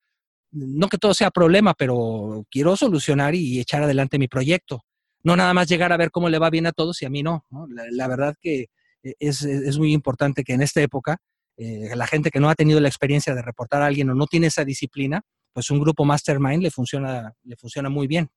no 0.51 0.87
que 0.87 0.97
todo 0.97 1.13
sea 1.13 1.31
problema, 1.31 1.73
pero 1.73 2.45
quiero 2.49 2.77
solucionar 2.77 3.35
y 3.35 3.59
echar 3.59 3.83
adelante 3.83 4.17
mi 4.17 4.29
proyecto. 4.29 4.85
No 5.27 5.35
nada 5.35 5.53
más 5.53 5.67
llegar 5.67 5.91
a 5.91 5.97
ver 5.97 6.09
cómo 6.09 6.29
le 6.29 6.39
va 6.39 6.49
bien 6.49 6.67
a 6.67 6.71
todos 6.71 7.01
y 7.01 7.05
a 7.05 7.09
mí 7.09 7.21
no. 7.21 7.43
La, 7.91 8.07
verdad 8.07 8.33
que 8.39 8.67
e, 9.03 9.13
es, 9.19 9.77
muy 9.77 9.91
importante 9.91 10.45
que 10.45 10.53
en 10.53 10.61
esta 10.61 10.81
época 10.81 11.17
eh, 11.57 11.93
la 11.97 12.07
gente 12.07 12.31
que 12.31 12.39
no 12.39 12.49
ha 12.49 12.55
tenido 12.55 12.79
la 12.79 12.87
experiencia 12.87 13.35
de 13.35 13.41
reportar 13.41 13.81
a 13.81 13.87
alguien 13.87 14.09
o 14.09 14.15
no 14.15 14.25
tiene 14.25 14.47
esa 14.47 14.63
disciplina, 14.63 15.21
pues 15.51 15.69
un 15.69 15.81
grupo 15.81 16.05
mastermind 16.05 16.63
le 16.63 16.71
funciona, 16.71 17.33
le 17.43 17.57
funciona 17.57 17.89
muy 17.89 18.07
bien. 18.07 18.29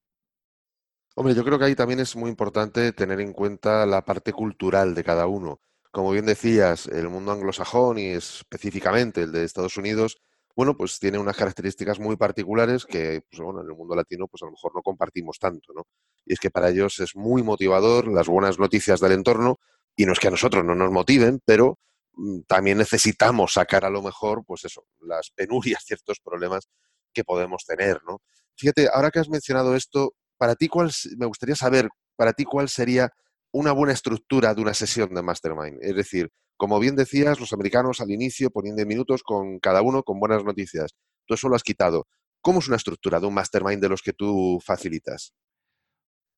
Hombre, 1.14 1.32
yo 1.32 1.44
creo 1.44 1.60
que 1.60 1.66
ahí 1.66 1.76
también 1.76 2.00
es 2.00 2.16
muy 2.16 2.28
importante 2.28 2.90
tener 2.90 3.20
en 3.20 3.34
cuenta 3.34 3.86
la 3.86 4.04
parte 4.04 4.32
cultural 4.32 4.92
de 4.92 5.04
cada 5.04 5.28
uno. 5.28 5.60
Como 5.92 6.10
bien 6.10 6.26
decías, 6.26 6.88
el 6.88 7.08
mundo 7.08 7.30
anglosajón 7.30 8.00
y 8.00 8.06
específicamente 8.06 9.22
el 9.22 9.30
de 9.30 9.44
Estados 9.44 9.76
Unidos 9.76 10.20
bueno, 10.56 10.76
pues 10.76 10.98
tiene 10.98 11.18
unas 11.18 11.36
características 11.36 11.98
muy 11.98 12.16
particulares 12.16 12.84
que, 12.84 13.22
pues, 13.30 13.40
bueno, 13.40 13.62
en 13.62 13.68
el 13.68 13.74
mundo 13.74 13.94
latino, 13.94 14.26
pues 14.28 14.42
a 14.42 14.46
lo 14.46 14.52
mejor 14.52 14.74
no 14.74 14.82
compartimos 14.82 15.38
tanto, 15.38 15.72
¿no? 15.72 15.86
Y 16.26 16.34
es 16.34 16.40
que 16.40 16.50
para 16.50 16.70
ellos 16.70 17.00
es 17.00 17.16
muy 17.16 17.42
motivador 17.42 18.08
las 18.08 18.28
buenas 18.28 18.58
noticias 18.58 19.00
del 19.00 19.12
entorno, 19.12 19.58
y 19.96 20.06
no 20.06 20.12
es 20.12 20.18
que 20.18 20.28
a 20.28 20.30
nosotros 20.30 20.64
no 20.64 20.74
nos 20.74 20.90
motiven, 20.90 21.40
pero 21.44 21.78
mm, 22.12 22.40
también 22.46 22.78
necesitamos 22.78 23.52
sacar 23.54 23.84
a 23.84 23.90
lo 23.90 24.02
mejor, 24.02 24.44
pues 24.46 24.64
eso, 24.64 24.84
las 25.00 25.30
penurias, 25.30 25.82
ciertos 25.86 26.20
problemas 26.20 26.68
que 27.12 27.24
podemos 27.24 27.64
tener, 27.64 28.00
¿no? 28.06 28.20
Fíjate, 28.56 28.88
ahora 28.92 29.10
que 29.10 29.18
has 29.18 29.28
mencionado 29.28 29.74
esto, 29.74 30.14
para 30.36 30.54
ti, 30.54 30.68
¿cuál, 30.68 30.90
me 31.18 31.26
gustaría 31.26 31.56
saber, 31.56 31.88
para 32.16 32.32
ti, 32.32 32.44
cuál 32.44 32.68
sería 32.68 33.10
una 33.52 33.72
buena 33.72 33.92
estructura 33.92 34.54
de 34.54 34.62
una 34.62 34.74
sesión 34.74 35.14
de 35.14 35.22
Mastermind? 35.22 35.78
Es 35.82 35.96
decir, 35.96 36.30
como 36.56 36.78
bien 36.78 36.94
decías, 36.94 37.40
los 37.40 37.54
americanos 37.54 38.02
al 38.02 38.10
inicio 38.10 38.50
poniendo 38.50 38.84
minutos 38.84 39.22
con 39.22 39.58
cada 39.60 39.80
uno 39.80 40.02
con 40.02 40.20
buenas 40.20 40.44
noticias. 40.44 40.90
Tú 41.26 41.34
eso 41.34 41.48
lo 41.48 41.56
has 41.56 41.62
quitado. 41.62 42.06
¿Cómo 42.42 42.58
es 42.58 42.68
una 42.68 42.76
estructura 42.76 43.18
de 43.18 43.26
un 43.26 43.34
mastermind 43.34 43.80
de 43.80 43.88
los 43.88 44.02
que 44.02 44.12
tú 44.12 44.58
facilitas? 44.62 45.32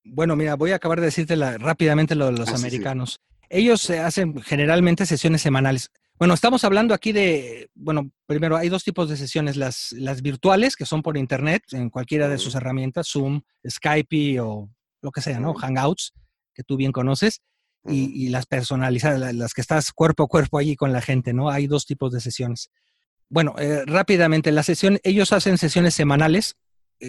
Bueno, 0.03 0.35
mira, 0.35 0.55
voy 0.55 0.71
a 0.71 0.75
acabar 0.75 0.99
de 0.99 1.05
decirte 1.05 1.35
rápidamente 1.35 2.15
lo 2.15 2.27
de 2.27 2.33
los 2.33 2.49
ah, 2.49 2.55
americanos. 2.55 3.21
Ellos 3.49 3.89
hacen 3.89 4.41
generalmente 4.41 5.05
sesiones 5.05 5.41
semanales. 5.41 5.91
Bueno, 6.19 6.33
estamos 6.33 6.63
hablando 6.63 6.93
aquí 6.93 7.11
de, 7.11 7.69
bueno, 7.73 8.11
primero 8.25 8.55
hay 8.55 8.69
dos 8.69 8.83
tipos 8.83 9.09
de 9.09 9.17
sesiones, 9.17 9.57
las, 9.57 9.91
las 9.93 10.21
virtuales, 10.21 10.75
que 10.75 10.85
son 10.85 11.01
por 11.01 11.17
internet, 11.17 11.63
en 11.71 11.89
cualquiera 11.89 12.29
de 12.29 12.37
sus 12.37 12.55
herramientas, 12.55 13.09
Zoom, 13.09 13.41
Skype 13.67 14.39
o 14.39 14.69
lo 15.01 15.11
que 15.11 15.21
sea, 15.21 15.39
¿no? 15.39 15.53
Hangouts, 15.53 16.13
que 16.53 16.63
tú 16.63 16.77
bien 16.77 16.91
conoces 16.91 17.41
y, 17.85 18.29
las 18.29 18.45
personalizadas, 18.45 19.35
las 19.35 19.53
que 19.53 19.61
estás 19.61 19.91
cuerpo 19.91 20.23
a 20.23 20.27
cuerpo 20.27 20.57
allí 20.57 20.75
con 20.75 20.93
la 20.93 21.01
gente, 21.01 21.33
¿no? 21.33 21.49
Hay 21.49 21.67
dos 21.67 21.85
tipos 21.85 22.13
de 22.13 22.21
sesiones. 22.21 22.69
Bueno, 23.29 23.55
eh, 23.57 23.83
rápidamente, 23.85 24.51
la 24.51 24.63
sesión, 24.63 24.99
ellos 25.03 25.33
hacen 25.33 25.57
sesiones 25.57 25.93
semanales, 25.95 26.55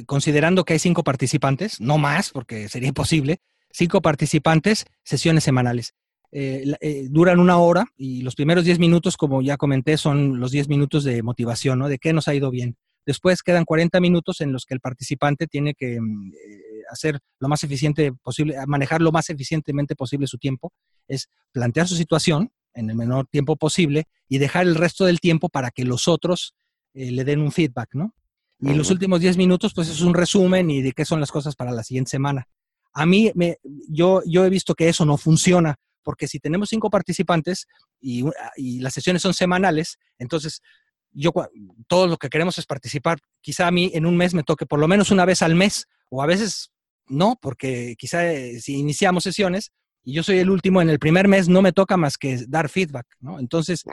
considerando 0.06 0.64
que 0.64 0.74
hay 0.74 0.78
cinco 0.78 1.04
participantes, 1.04 1.80
no 1.80 1.98
más, 1.98 2.30
porque 2.30 2.68
sería 2.68 2.88
imposible, 2.88 3.40
cinco 3.70 4.02
participantes, 4.02 4.86
sesiones 5.02 5.44
semanales. 5.44 5.94
Eh, 6.36 7.06
duran 7.10 7.38
una 7.38 7.58
hora 7.58 7.86
y 7.96 8.22
los 8.22 8.34
primeros 8.34 8.64
diez 8.64 8.80
minutos, 8.80 9.16
como 9.16 9.40
ya 9.40 9.56
comenté, 9.56 9.96
son 9.96 10.40
los 10.40 10.50
diez 10.50 10.68
minutos 10.68 11.04
de 11.04 11.22
motivación, 11.22 11.78
¿no? 11.78 11.88
De 11.88 11.98
qué 11.98 12.12
nos 12.12 12.26
ha 12.26 12.34
ido 12.34 12.50
bien. 12.50 12.76
Después 13.06 13.42
quedan 13.42 13.64
40 13.64 14.00
minutos 14.00 14.40
en 14.40 14.52
los 14.52 14.64
que 14.64 14.74
el 14.74 14.80
participante 14.80 15.46
tiene 15.46 15.74
que 15.74 16.00
mm, 16.00 16.32
hacer 16.90 17.20
lo 17.38 17.48
más 17.48 17.62
eficiente 17.62 18.12
posible, 18.12 18.56
manejar 18.66 19.00
lo 19.00 19.12
más 19.12 19.30
eficientemente 19.30 19.94
posible 19.94 20.26
su 20.26 20.38
tiempo, 20.38 20.72
es 21.06 21.28
plantear 21.52 21.86
su 21.86 21.94
situación 21.94 22.50
en 22.74 22.90
el 22.90 22.96
menor 22.96 23.26
tiempo 23.28 23.56
posible 23.56 24.04
y 24.28 24.38
dejar 24.38 24.66
el 24.66 24.74
resto 24.74 25.04
del 25.04 25.20
tiempo 25.20 25.48
para 25.48 25.70
que 25.70 25.84
los 25.84 26.08
otros 26.08 26.54
eh, 26.94 27.10
le 27.12 27.24
den 27.24 27.40
un 27.40 27.52
feedback, 27.52 27.90
¿no? 27.94 28.14
Y 28.64 28.74
los 28.74 28.90
últimos 28.90 29.20
10 29.20 29.36
minutos, 29.36 29.72
pues 29.74 29.88
es 29.88 30.00
un 30.00 30.14
resumen 30.14 30.70
y 30.70 30.82
de 30.82 30.92
qué 30.92 31.04
son 31.04 31.20
las 31.20 31.30
cosas 31.30 31.54
para 31.54 31.70
la 31.70 31.82
siguiente 31.82 32.10
semana. 32.10 32.48
A 32.92 33.06
mí, 33.06 33.30
me, 33.34 33.58
yo, 33.88 34.22
yo 34.26 34.44
he 34.44 34.50
visto 34.50 34.74
que 34.74 34.88
eso 34.88 35.04
no 35.04 35.16
funciona, 35.16 35.76
porque 36.02 36.28
si 36.28 36.38
tenemos 36.38 36.68
cinco 36.68 36.90
participantes 36.90 37.66
y, 38.00 38.24
y 38.56 38.80
las 38.80 38.94
sesiones 38.94 39.22
son 39.22 39.34
semanales, 39.34 39.98
entonces 40.18 40.62
yo 41.12 41.32
todo 41.86 42.06
lo 42.06 42.16
que 42.16 42.28
queremos 42.28 42.58
es 42.58 42.66
participar. 42.66 43.18
Quizá 43.40 43.66
a 43.66 43.70
mí 43.70 43.90
en 43.94 44.06
un 44.06 44.16
mes 44.16 44.34
me 44.34 44.42
toque 44.42 44.66
por 44.66 44.80
lo 44.80 44.88
menos 44.88 45.10
una 45.10 45.24
vez 45.24 45.42
al 45.42 45.54
mes, 45.54 45.86
o 46.10 46.22
a 46.22 46.26
veces 46.26 46.70
no, 47.06 47.38
porque 47.40 47.94
quizá 47.98 48.30
eh, 48.32 48.60
si 48.60 48.76
iniciamos 48.76 49.24
sesiones 49.24 49.72
y 50.02 50.12
yo 50.12 50.22
soy 50.22 50.38
el 50.38 50.50
último, 50.50 50.82
en 50.82 50.90
el 50.90 50.98
primer 50.98 51.28
mes 51.28 51.48
no 51.48 51.62
me 51.62 51.72
toca 51.72 51.96
más 51.96 52.18
que 52.18 52.44
dar 52.46 52.68
feedback, 52.68 53.06
¿no? 53.20 53.38
Entonces, 53.38 53.84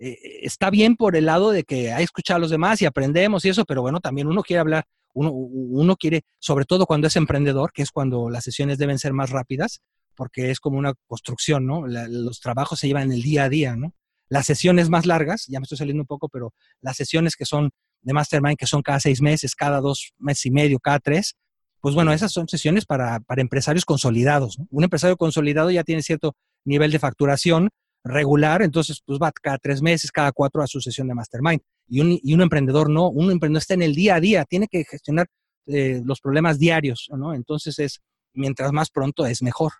eh, 0.00 0.40
está 0.42 0.70
bien 0.70 0.96
por 0.96 1.14
el 1.14 1.26
lado 1.26 1.50
de 1.50 1.64
que 1.64 1.92
hay 1.92 2.02
escuchado 2.02 2.38
a 2.38 2.40
los 2.40 2.50
demás 2.50 2.82
y 2.82 2.86
aprendemos 2.86 3.44
y 3.44 3.50
eso, 3.50 3.64
pero 3.64 3.82
bueno, 3.82 4.00
también 4.00 4.26
uno 4.26 4.42
quiere 4.42 4.60
hablar, 4.60 4.84
uno, 5.14 5.30
uno 5.30 5.96
quiere, 5.96 6.22
sobre 6.38 6.64
todo 6.64 6.86
cuando 6.86 7.06
es 7.06 7.16
emprendedor, 7.16 7.72
que 7.72 7.82
es 7.82 7.90
cuando 7.90 8.30
las 8.30 8.44
sesiones 8.44 8.78
deben 8.78 8.98
ser 8.98 9.12
más 9.12 9.30
rápidas, 9.30 9.80
porque 10.16 10.50
es 10.50 10.58
como 10.58 10.78
una 10.78 10.94
construcción, 11.06 11.66
¿no? 11.66 11.86
los 11.86 12.40
trabajos 12.40 12.80
se 12.80 12.88
llevan 12.88 13.12
el 13.12 13.22
día 13.22 13.44
a 13.44 13.48
día, 13.48 13.76
¿no? 13.76 13.94
Las 14.28 14.46
sesiones 14.46 14.88
más 14.88 15.06
largas, 15.06 15.46
ya 15.48 15.58
me 15.58 15.64
estoy 15.64 15.78
saliendo 15.78 16.02
un 16.02 16.06
poco, 16.06 16.28
pero 16.28 16.52
las 16.80 16.96
sesiones 16.96 17.36
que 17.36 17.44
son 17.44 17.70
de 18.02 18.12
Mastermind, 18.12 18.56
que 18.56 18.66
son 18.66 18.82
cada 18.82 19.00
seis 19.00 19.20
meses, 19.20 19.54
cada 19.54 19.80
dos 19.80 20.12
meses 20.18 20.46
y 20.46 20.50
medio, 20.50 20.78
cada 20.78 21.00
tres, 21.00 21.36
pues 21.80 21.94
bueno, 21.94 22.12
esas 22.12 22.32
son 22.32 22.48
sesiones 22.48 22.84
para, 22.84 23.22
empresarios 23.36 23.84
consolidados. 23.84 24.58
Un 24.70 24.84
empresario 24.84 25.16
consolidado 25.16 25.70
ya 25.70 25.82
tiene 25.82 26.02
cierto 26.02 26.36
nivel 26.64 26.92
de 26.92 26.98
facturación 26.98 27.70
regular, 28.04 28.62
entonces 28.62 29.02
pues 29.04 29.18
va 29.18 29.32
cada 29.32 29.58
tres 29.58 29.82
meses, 29.82 30.10
cada 30.10 30.32
cuatro 30.32 30.62
a 30.62 30.66
su 30.66 30.80
sesión 30.80 31.08
de 31.08 31.14
mastermind. 31.14 31.60
Y 31.88 32.00
un, 32.00 32.18
y 32.22 32.34
un 32.34 32.40
emprendedor 32.40 32.88
no, 32.88 33.08
un 33.08 33.30
emprendedor 33.30 33.60
está 33.60 33.74
en 33.74 33.82
el 33.82 33.94
día 33.94 34.16
a 34.16 34.20
día, 34.20 34.44
tiene 34.44 34.68
que 34.68 34.84
gestionar 34.84 35.26
eh, 35.66 36.00
los 36.04 36.20
problemas 36.20 36.58
diarios, 36.58 37.08
¿no? 37.16 37.34
Entonces 37.34 37.78
es, 37.78 38.00
mientras 38.32 38.72
más 38.72 38.90
pronto 38.90 39.26
es 39.26 39.42
mejor. 39.42 39.72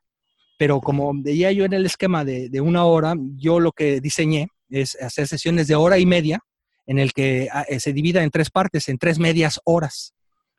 Pero 0.59 0.81
como 0.81 1.13
veía 1.15 1.53
yo 1.53 1.65
en 1.65 1.73
el 1.73 1.87
esquema 1.87 2.25
de, 2.25 2.51
de 2.51 2.61
una 2.61 2.85
hora, 2.85 3.15
yo 3.37 3.61
lo 3.61 3.73
que 3.73 4.01
diseñé 4.01 4.49
es 4.69 5.01
hacer 5.01 5.27
sesiones 5.27 5.67
de 5.67 5.75
hora 5.75 5.99
y 5.99 6.07
media 6.07 6.41
en 6.87 6.99
el 6.99 7.13
que 7.13 7.49
ah, 7.53 7.65
eh, 7.69 7.81
se 7.81 7.93
divida 7.93 8.23
en 8.23 8.31
tres 8.31 8.51
partes, 8.51 8.89
en 8.89 8.99
tres 8.99 9.19
medias 9.19 9.61
horas. 9.65 10.13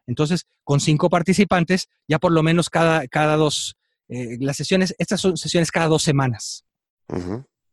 Entonces, 0.08 0.46
con 0.64 0.80
cinco 0.80 1.10
participantes, 1.10 1.88
ya 2.08 2.20
por 2.20 2.32
lo 2.32 2.42
menos 2.42 2.70
cada, 2.70 3.08
cada 3.08 3.36
dos, 3.36 3.76
eh, 4.08 4.38
las 4.40 4.58
sesiones, 4.58 4.96
estas 4.98 5.22
son 5.22 5.38
sesiones 5.38 5.72
cada 5.72 5.88
dos 5.88 6.04
semanas. 6.04 6.66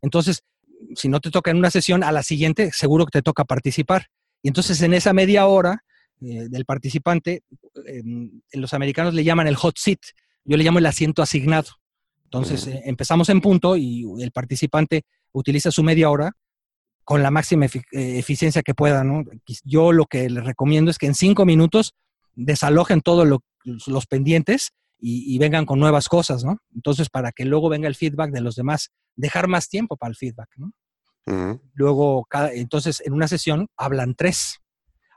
Entonces, 0.02 0.42
si 0.94 1.08
no 1.08 1.20
te 1.20 1.30
toca 1.30 1.50
en 1.50 1.58
una 1.58 1.70
sesión, 1.70 2.02
a 2.02 2.12
la 2.12 2.22
siguiente 2.22 2.70
seguro 2.72 3.04
que 3.06 3.18
te 3.18 3.22
toca 3.22 3.44
participar. 3.44 4.06
Y 4.42 4.48
entonces 4.48 4.80
en 4.82 4.94
esa 4.94 5.12
media 5.12 5.46
hora 5.46 5.84
eh, 6.20 6.48
del 6.48 6.64
participante, 6.64 7.42
em, 7.86 8.40
los 8.52 8.72
americanos 8.74 9.14
le 9.14 9.24
llaman 9.24 9.48
el 9.48 9.56
hot 9.56 9.76
seat, 9.76 9.98
yo 10.44 10.56
le 10.56 10.64
llamo 10.64 10.78
el 10.78 10.86
asiento 10.86 11.22
asignado. 11.22 11.68
Entonces 12.24 12.68
empezamos 12.84 13.30
en 13.30 13.40
punto 13.40 13.76
y 13.76 14.04
el 14.20 14.32
participante 14.32 15.04
utiliza 15.32 15.70
su 15.70 15.82
media 15.82 16.10
hora 16.10 16.32
con 17.04 17.22
la 17.22 17.30
máxima 17.30 17.66
eficiencia 17.90 18.62
que 18.62 18.74
pueda. 18.74 19.02
¿no? 19.02 19.24
Yo 19.64 19.92
lo 19.92 20.04
que 20.04 20.28
les 20.28 20.44
recomiendo 20.44 20.90
es 20.90 20.98
que 20.98 21.06
en 21.06 21.14
cinco 21.14 21.46
minutos 21.46 21.94
desalojen 22.34 23.00
todos 23.00 23.26
los 23.64 24.06
pendientes 24.06 24.72
y, 25.00 25.38
vengan 25.38 25.64
con 25.64 25.78
nuevas 25.78 26.08
cosas, 26.08 26.44
¿no? 26.44 26.58
Entonces, 26.74 27.08
para 27.08 27.32
que 27.32 27.44
luego 27.44 27.68
venga 27.68 27.88
el 27.88 27.94
feedback 27.94 28.30
de 28.30 28.40
los 28.40 28.56
demás, 28.56 28.90
dejar 29.18 29.48
más 29.48 29.68
tiempo 29.68 29.96
para 29.96 30.10
el 30.10 30.16
feedback, 30.16 30.48
¿no? 30.56 30.72
Luego, 31.74 32.24
cada, 32.24 32.54
entonces, 32.54 33.02
en 33.04 33.12
una 33.12 33.28
sesión 33.28 33.68
hablan 33.76 34.14
tres. 34.14 34.60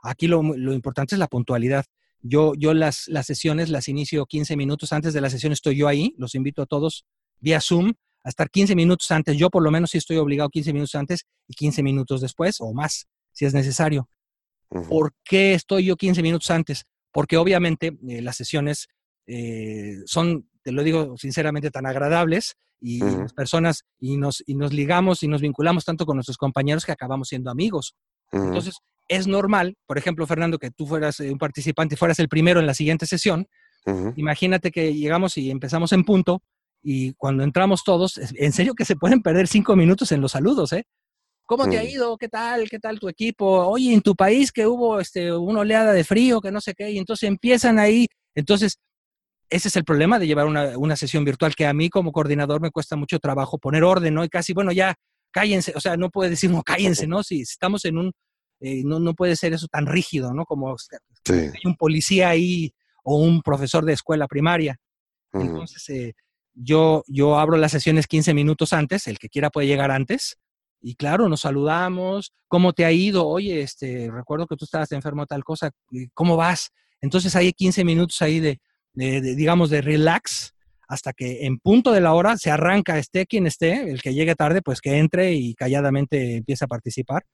Aquí 0.02 0.26
lo, 0.26 0.42
importante 0.42 1.14
es 1.14 1.18
la 1.18 1.26
puntualidad. 1.26 1.86
Yo, 2.20 2.52
yo 2.54 2.74
las, 2.74 3.08
las 3.08 3.24
sesiones 3.24 3.70
las 3.70 3.88
inicio 3.88 4.26
15 4.26 4.54
minutos 4.56 4.92
antes 4.92 5.14
de 5.14 5.22
la 5.22 5.30
sesión, 5.30 5.54
estoy 5.54 5.76
yo 5.76 5.88
ahí, 5.88 6.14
los 6.18 6.34
invito 6.34 6.60
a 6.60 6.66
todos 6.66 7.06
vía 7.40 7.62
Zoom 7.62 7.94
a 8.24 8.28
estar 8.28 8.50
15 8.50 8.76
minutos 8.76 9.10
antes. 9.10 9.38
Yo 9.38 9.48
por 9.48 9.62
lo 9.62 9.70
menos 9.70 9.90
sí 9.90 9.98
estoy 9.98 10.18
obligado 10.18 10.50
15 10.50 10.74
minutos 10.74 10.94
antes 10.96 11.26
y 11.48 11.54
15 11.54 11.82
minutos 11.82 12.20
después 12.20 12.56
o 12.60 12.74
más, 12.74 13.08
si 13.32 13.46
es 13.46 13.54
necesario. 13.54 14.08
¿Por 14.68 15.14
qué 15.24 15.54
estoy 15.54 15.86
yo 15.86 15.96
15 15.96 16.22
minutos 16.22 16.50
antes? 16.50 16.84
Porque 17.10 17.36
obviamente 17.36 17.98
eh, 18.08 18.22
las 18.22 18.36
sesiones 18.36 18.88
eh, 19.26 19.96
son, 20.04 20.48
te 20.62 20.72
lo 20.72 20.82
digo 20.82 21.16
sinceramente, 21.16 21.70
tan 21.70 21.86
agradables 21.86 22.56
y 22.82 22.98
las 22.98 23.32
personas, 23.32 23.84
y 24.00 24.16
nos, 24.16 24.42
y 24.44 24.54
nos 24.54 24.72
ligamos 24.72 25.22
y 25.22 25.28
nos 25.28 25.40
vinculamos 25.40 25.84
tanto 25.84 26.04
con 26.04 26.16
nuestros 26.16 26.36
compañeros 26.36 26.84
que 26.84 26.92
acabamos 26.92 27.28
siendo 27.28 27.50
amigos. 27.50 27.94
Entonces, 28.32 28.74
es 29.08 29.26
normal, 29.26 29.76
por 29.86 29.98
ejemplo, 29.98 30.26
Fernando, 30.26 30.58
que 30.58 30.70
tú 30.70 30.86
fueras 30.86 31.20
eh, 31.20 31.30
un 31.30 31.38
participante 31.38 31.94
y 31.94 31.98
fueras 31.98 32.18
el 32.18 32.28
primero 32.28 32.60
en 32.60 32.66
la 32.66 32.74
siguiente 32.74 33.06
sesión. 33.06 33.46
Imagínate 34.16 34.70
que 34.70 34.94
llegamos 34.94 35.36
y 35.38 35.50
empezamos 35.50 35.92
en 35.92 36.04
punto 36.04 36.40
y 36.82 37.14
cuando 37.14 37.42
entramos 37.42 37.82
todos, 37.84 38.18
en 38.18 38.52
serio 38.52 38.74
que 38.74 38.84
se 38.84 38.96
pueden 38.96 39.22
perder 39.22 39.48
cinco 39.48 39.74
minutos 39.76 40.12
en 40.12 40.20
los 40.20 40.32
saludos, 40.32 40.72
¿eh? 40.72 40.84
¿Cómo 41.46 41.68
te 41.68 41.78
ha 41.78 41.84
ido? 41.84 42.16
¿Qué 42.16 42.28
tal? 42.28 42.68
¿Qué 42.70 42.78
tal 42.78 42.98
tu 42.98 43.08
equipo? 43.08 43.46
Oye, 43.66 43.92
en 43.92 44.00
tu 44.00 44.14
país 44.14 44.52
que 44.52 44.66
hubo 44.66 45.00
este, 45.00 45.32
una 45.32 45.60
oleada 45.60 45.92
de 45.92 46.04
frío, 46.04 46.40
que 46.40 46.52
no 46.52 46.60
sé 46.60 46.74
qué, 46.74 46.90
y 46.90 46.98
entonces 46.98 47.28
empiezan 47.28 47.78
ahí. 47.78 48.06
Entonces, 48.34 48.78
ese 49.52 49.68
es 49.68 49.76
el 49.76 49.84
problema 49.84 50.18
de 50.18 50.26
llevar 50.26 50.46
una, 50.46 50.96
sesión 50.96 51.24
virtual, 51.24 51.54
que 51.54 51.66
a 51.66 51.74
mí 51.74 51.90
como 51.90 52.10
coordinador 52.10 52.60
me 52.62 52.70
cuesta 52.70 52.96
mucho 52.96 53.18
trabajo 53.18 53.58
poner 53.58 53.84
orden, 53.84 54.14
¿no? 54.14 54.24
Y 54.24 54.30
casi, 54.30 54.54
bueno, 54.54 54.72
ya 54.72 54.94
cállense, 55.30 55.74
o 55.76 55.80
sea, 55.80 55.96
no 55.98 56.08
puede 56.08 56.30
decir, 56.30 56.50
no, 56.50 56.62
cállense, 56.62 57.06
¿no? 57.06 57.22
Si, 57.22 57.42
estamos 57.42 57.84
en 57.84 57.98
un, 57.98 58.12
eh, 58.60 58.82
no, 58.84 58.98
no 58.98 59.14
puede 59.14 59.36
ser 59.36 59.52
eso 59.52 59.66
tan 59.68 59.86
rígido, 59.86 60.32
¿no? 60.32 60.46
Como 60.46 60.74
hay 61.28 61.50
un 61.64 61.76
policía 61.76 62.30
ahí 62.30 62.72
o 63.04 63.16
un 63.16 63.42
profesor 63.42 63.84
de 63.84 63.92
escuela 63.92 64.26
primaria. 64.26 64.78
Entonces, 65.34 65.86
eh, 65.90 66.14
yo, 66.54 67.04
yo 67.06 67.38
abro 67.38 67.58
las 67.58 67.72
sesiones 67.72 68.06
15 68.06 68.32
minutos 68.32 68.72
antes, 68.72 69.06
el 69.06 69.18
que 69.18 69.28
quiera 69.28 69.50
puede 69.50 69.66
llegar 69.66 69.90
antes, 69.90 70.38
y 70.80 70.94
claro, 70.94 71.28
nos 71.28 71.42
saludamos, 71.42 72.32
¿cómo 72.48 72.72
te 72.72 72.86
ha 72.86 72.92
ido? 72.92 73.28
Oye, 73.28 73.60
este, 73.60 74.10
recuerdo 74.10 74.46
que 74.46 74.56
tú 74.56 74.64
estabas 74.64 74.92
enfermo 74.92 75.26
tal 75.26 75.44
cosa, 75.44 75.70
¿cómo 76.14 76.36
vas? 76.36 76.70
Entonces 77.02 77.36
hay 77.36 77.52
15 77.52 77.84
minutos 77.84 78.20
ahí 78.22 78.40
de, 78.40 78.60
digamos, 78.94 79.70
de 79.70 79.80
relax 79.80 80.54
hasta 80.92 81.14
que 81.14 81.46
en 81.46 81.58
punto 81.58 81.90
de 81.90 82.02
la 82.02 82.12
hora 82.12 82.36
se 82.36 82.50
arranca, 82.50 82.98
esté 82.98 83.26
quien 83.26 83.46
esté, 83.46 83.90
el 83.90 84.02
que 84.02 84.12
llegue 84.12 84.34
tarde, 84.34 84.60
pues 84.60 84.82
que 84.82 84.98
entre 84.98 85.32
y 85.32 85.54
calladamente 85.54 86.36
empiece 86.36 86.66
a 86.66 86.68
participar. 86.68 87.24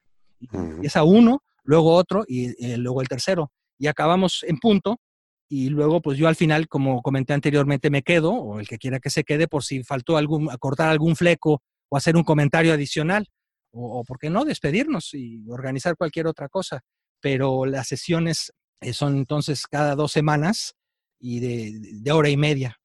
Empieza 0.52 1.02
uno, 1.02 1.42
luego 1.64 1.92
otro 1.92 2.24
y 2.28 2.50
eh, 2.64 2.76
luego 2.76 3.00
el 3.00 3.08
tercero. 3.08 3.50
Y 3.76 3.88
acabamos 3.88 4.44
en 4.46 4.58
punto 4.58 5.00
y 5.48 5.70
luego 5.70 6.00
pues 6.00 6.18
yo 6.18 6.28
al 6.28 6.36
final, 6.36 6.68
como 6.68 7.02
comenté 7.02 7.32
anteriormente, 7.32 7.90
me 7.90 8.02
quedo, 8.02 8.32
o 8.32 8.60
el 8.60 8.68
que 8.68 8.78
quiera 8.78 9.00
que 9.00 9.10
se 9.10 9.24
quede, 9.24 9.48
por 9.48 9.64
si 9.64 9.82
faltó 9.82 10.16
algún, 10.16 10.46
cortar 10.60 10.88
algún 10.88 11.16
fleco 11.16 11.62
o 11.88 11.96
hacer 11.96 12.16
un 12.16 12.22
comentario 12.22 12.72
adicional, 12.72 13.26
o, 13.72 14.04
por 14.04 14.18
qué 14.18 14.30
no, 14.30 14.44
despedirnos 14.44 15.14
y 15.14 15.42
organizar 15.48 15.96
cualquier 15.96 16.26
otra 16.26 16.48
cosa. 16.48 16.82
Pero 17.20 17.66
las 17.66 17.88
sesiones 17.88 18.52
eh, 18.80 18.92
son 18.92 19.16
entonces 19.16 19.66
cada 19.66 19.96
dos 19.96 20.12
semanas 20.12 20.76
y 21.18 21.40
de, 21.40 22.12
hora 22.12 22.28
y 22.28 22.36
media. 22.36 22.80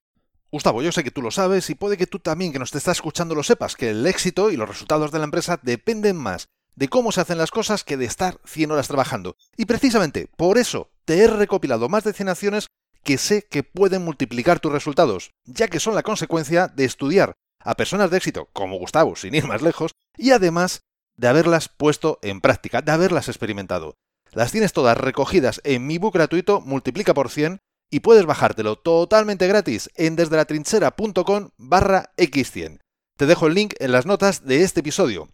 Gustavo, 0.51 0.81
yo 0.83 0.91
sé 0.91 1.03
que 1.03 1.11
tú 1.11 1.21
lo 1.21 1.31
sabes 1.31 1.69
y 1.69 1.75
puede 1.75 1.97
que 1.97 2.07
tú 2.07 2.19
también 2.19 2.51
que 2.51 2.59
nos 2.59 2.71
te 2.71 2.77
estás 2.77 2.97
escuchando 2.97 3.33
lo 3.33 3.43
sepas, 3.43 3.75
que 3.75 3.89
el 3.89 4.05
éxito 4.05 4.51
y 4.51 4.57
los 4.57 4.69
resultados 4.69 5.11
de 5.11 5.17
la 5.17 5.25
empresa 5.25 5.59
dependen 5.61 6.15
más 6.15 6.47
de 6.75 6.89
cómo 6.89 7.11
se 7.11 7.21
hacen 7.21 7.37
las 7.37 7.51
cosas 7.51 7.83
que 7.83 7.97
de 7.97 8.05
estar 8.05 8.39
100 8.45 8.71
horas 8.71 8.87
trabajando. 8.87 9.35
Y 9.57 9.65
precisamente 9.65 10.27
por 10.37 10.57
eso 10.57 10.91
te 11.05 11.19
he 11.19 11.27
recopilado 11.27 11.89
más 11.89 12.03
de 12.03 12.13
100 12.13 12.29
acciones 12.29 12.67
que 13.03 13.17
sé 13.17 13.47
que 13.49 13.63
pueden 13.63 14.03
multiplicar 14.03 14.59
tus 14.59 14.71
resultados, 14.71 15.31
ya 15.45 15.67
que 15.67 15.79
son 15.79 15.95
la 15.95 16.03
consecuencia 16.03 16.67
de 16.67 16.85
estudiar 16.85 17.35
a 17.59 17.75
personas 17.75 18.11
de 18.11 18.17
éxito 18.17 18.49
como 18.53 18.77
Gustavo, 18.77 19.15
sin 19.15 19.35
ir 19.35 19.45
más 19.45 19.61
lejos, 19.61 19.95
y 20.17 20.31
además 20.31 20.83
de 21.15 21.27
haberlas 21.27 21.69
puesto 21.69 22.19
en 22.21 22.41
práctica, 22.41 22.81
de 22.81 22.91
haberlas 22.91 23.27
experimentado. 23.27 23.95
Las 24.31 24.51
tienes 24.51 24.73
todas 24.73 24.97
recogidas 24.97 25.61
en 25.63 25.85
mi 25.85 25.97
book 25.97 26.13
gratuito 26.13 26.61
Multiplica 26.61 27.13
por 27.13 27.29
100 27.29 27.61
y 27.93 27.99
puedes 27.99 28.25
bajártelo 28.25 28.75
totalmente 28.75 29.47
gratis 29.47 29.91
en 29.93 30.15
desdelatrinchera.com 30.15 31.49
barra 31.57 32.11
x100. 32.17 32.79
Te 33.17 33.25
dejo 33.27 33.45
el 33.45 33.53
link 33.53 33.75
en 33.77 33.91
las 33.91 34.07
notas 34.07 34.43
de 34.43 34.63
este 34.63 34.79
episodio. 34.79 35.29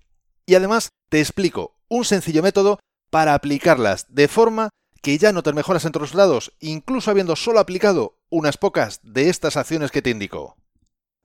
Y 0.46 0.56
además 0.56 0.90
te 1.08 1.22
explico 1.22 1.78
un 1.88 2.04
sencillo 2.04 2.44
método 2.44 2.80
para 3.10 3.34
aplicarlas 3.34 4.14
de 4.14 4.28
forma 4.28 4.72
que 5.02 5.18
ya 5.18 5.32
notes 5.32 5.54
mejoras 5.54 5.86
en 5.86 5.94
tus 5.94 6.02
resultados, 6.02 6.52
incluso 6.60 7.10
habiendo 7.10 7.38
solo 7.38 7.62
aplicado 7.62 8.18
unas 8.30 8.58
pocas 8.58 9.00
de 9.04 9.30
estas 9.30 9.56
acciones 9.56 9.90
que 9.90 10.02
te 10.02 10.10
indico. 10.10 10.58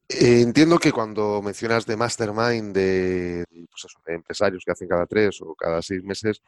Eh, 0.09 0.41
entiendo 0.41 0.79
que 0.79 0.93
cuando 0.93 1.43
mencionas 1.43 1.85
de 1.85 1.97
mastermind 1.97 2.75
pues 2.75 3.87
de, 4.07 4.15
empresarios 4.15 4.63
que 4.65 4.71
hacen 4.71 4.87
cada 4.87 5.07
tres 5.07 5.41
o 5.43 5.57
cada 5.57 5.83
seis 5.83 6.05
meses, 6.05 6.43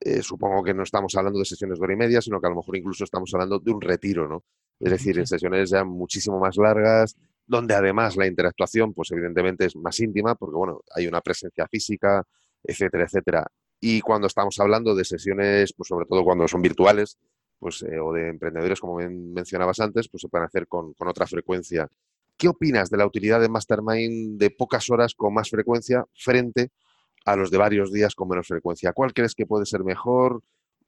eh, 0.00 0.22
supongo 0.22 0.62
que 0.62 0.74
no 0.74 0.82
estamos 0.82 1.14
hablando 1.16 1.38
de 1.38 1.44
sesiones 1.44 1.78
de 1.78 1.84
hora 1.84 1.94
y 1.94 1.96
media, 1.96 2.20
sino 2.20 2.40
que 2.40 2.46
a 2.46 2.50
lo 2.50 2.56
mejor 2.56 2.76
incluso 2.76 3.04
estamos 3.04 3.32
hablando 3.34 3.58
de 3.58 3.70
un 3.70 3.80
retiro, 3.80 4.28
¿no? 4.28 4.44
Es 4.78 4.90
decir, 4.90 5.18
en 5.18 5.26
sesiones 5.26 5.70
ya 5.70 5.84
muchísimo 5.84 6.38
más 6.38 6.56
largas, 6.56 7.16
donde 7.46 7.74
además 7.74 8.16
la 8.16 8.26
interactuación, 8.26 8.92
pues 8.92 9.10
evidentemente 9.12 9.64
es 9.66 9.76
más 9.76 9.98
íntima, 10.00 10.34
porque 10.34 10.56
bueno, 10.56 10.80
hay 10.94 11.06
una 11.06 11.20
presencia 11.20 11.66
física, 11.68 12.22
etcétera, 12.62 13.04
etcétera. 13.04 13.46
Y 13.80 14.00
cuando 14.00 14.26
estamos 14.26 14.58
hablando 14.58 14.94
de 14.94 15.04
sesiones, 15.04 15.72
pues 15.74 15.88
sobre 15.88 16.06
todo 16.06 16.24
cuando 16.24 16.46
son 16.48 16.60
virtuales, 16.60 17.18
pues, 17.58 17.82
eh, 17.82 17.98
o 17.98 18.12
de 18.12 18.28
emprendedores, 18.28 18.80
como 18.80 18.96
mencionabas 18.96 19.80
antes, 19.80 20.08
pues 20.08 20.22
se 20.22 20.28
pueden 20.28 20.46
hacer 20.46 20.66
con, 20.66 20.92
con, 20.94 21.08
otra 21.08 21.26
frecuencia. 21.26 21.88
¿Qué 22.36 22.48
opinas 22.48 22.90
de 22.90 22.98
la 22.98 23.06
utilidad 23.06 23.40
de 23.40 23.48
Mastermind 23.48 24.38
de 24.38 24.50
pocas 24.50 24.90
horas 24.90 25.14
con 25.14 25.32
más 25.32 25.48
frecuencia 25.48 26.04
frente 26.14 26.62
a 26.62 26.68
los 27.34 27.50
de 27.50 27.58
varios 27.58 27.92
días 27.92 28.14
con 28.14 28.28
menos 28.28 28.46
frecuencia? 28.46 28.92
¿Cuál 28.92 29.12
crees 29.12 29.34
que 29.34 29.46
puede 29.46 29.66
ser 29.66 29.82
mejor? 29.82 30.42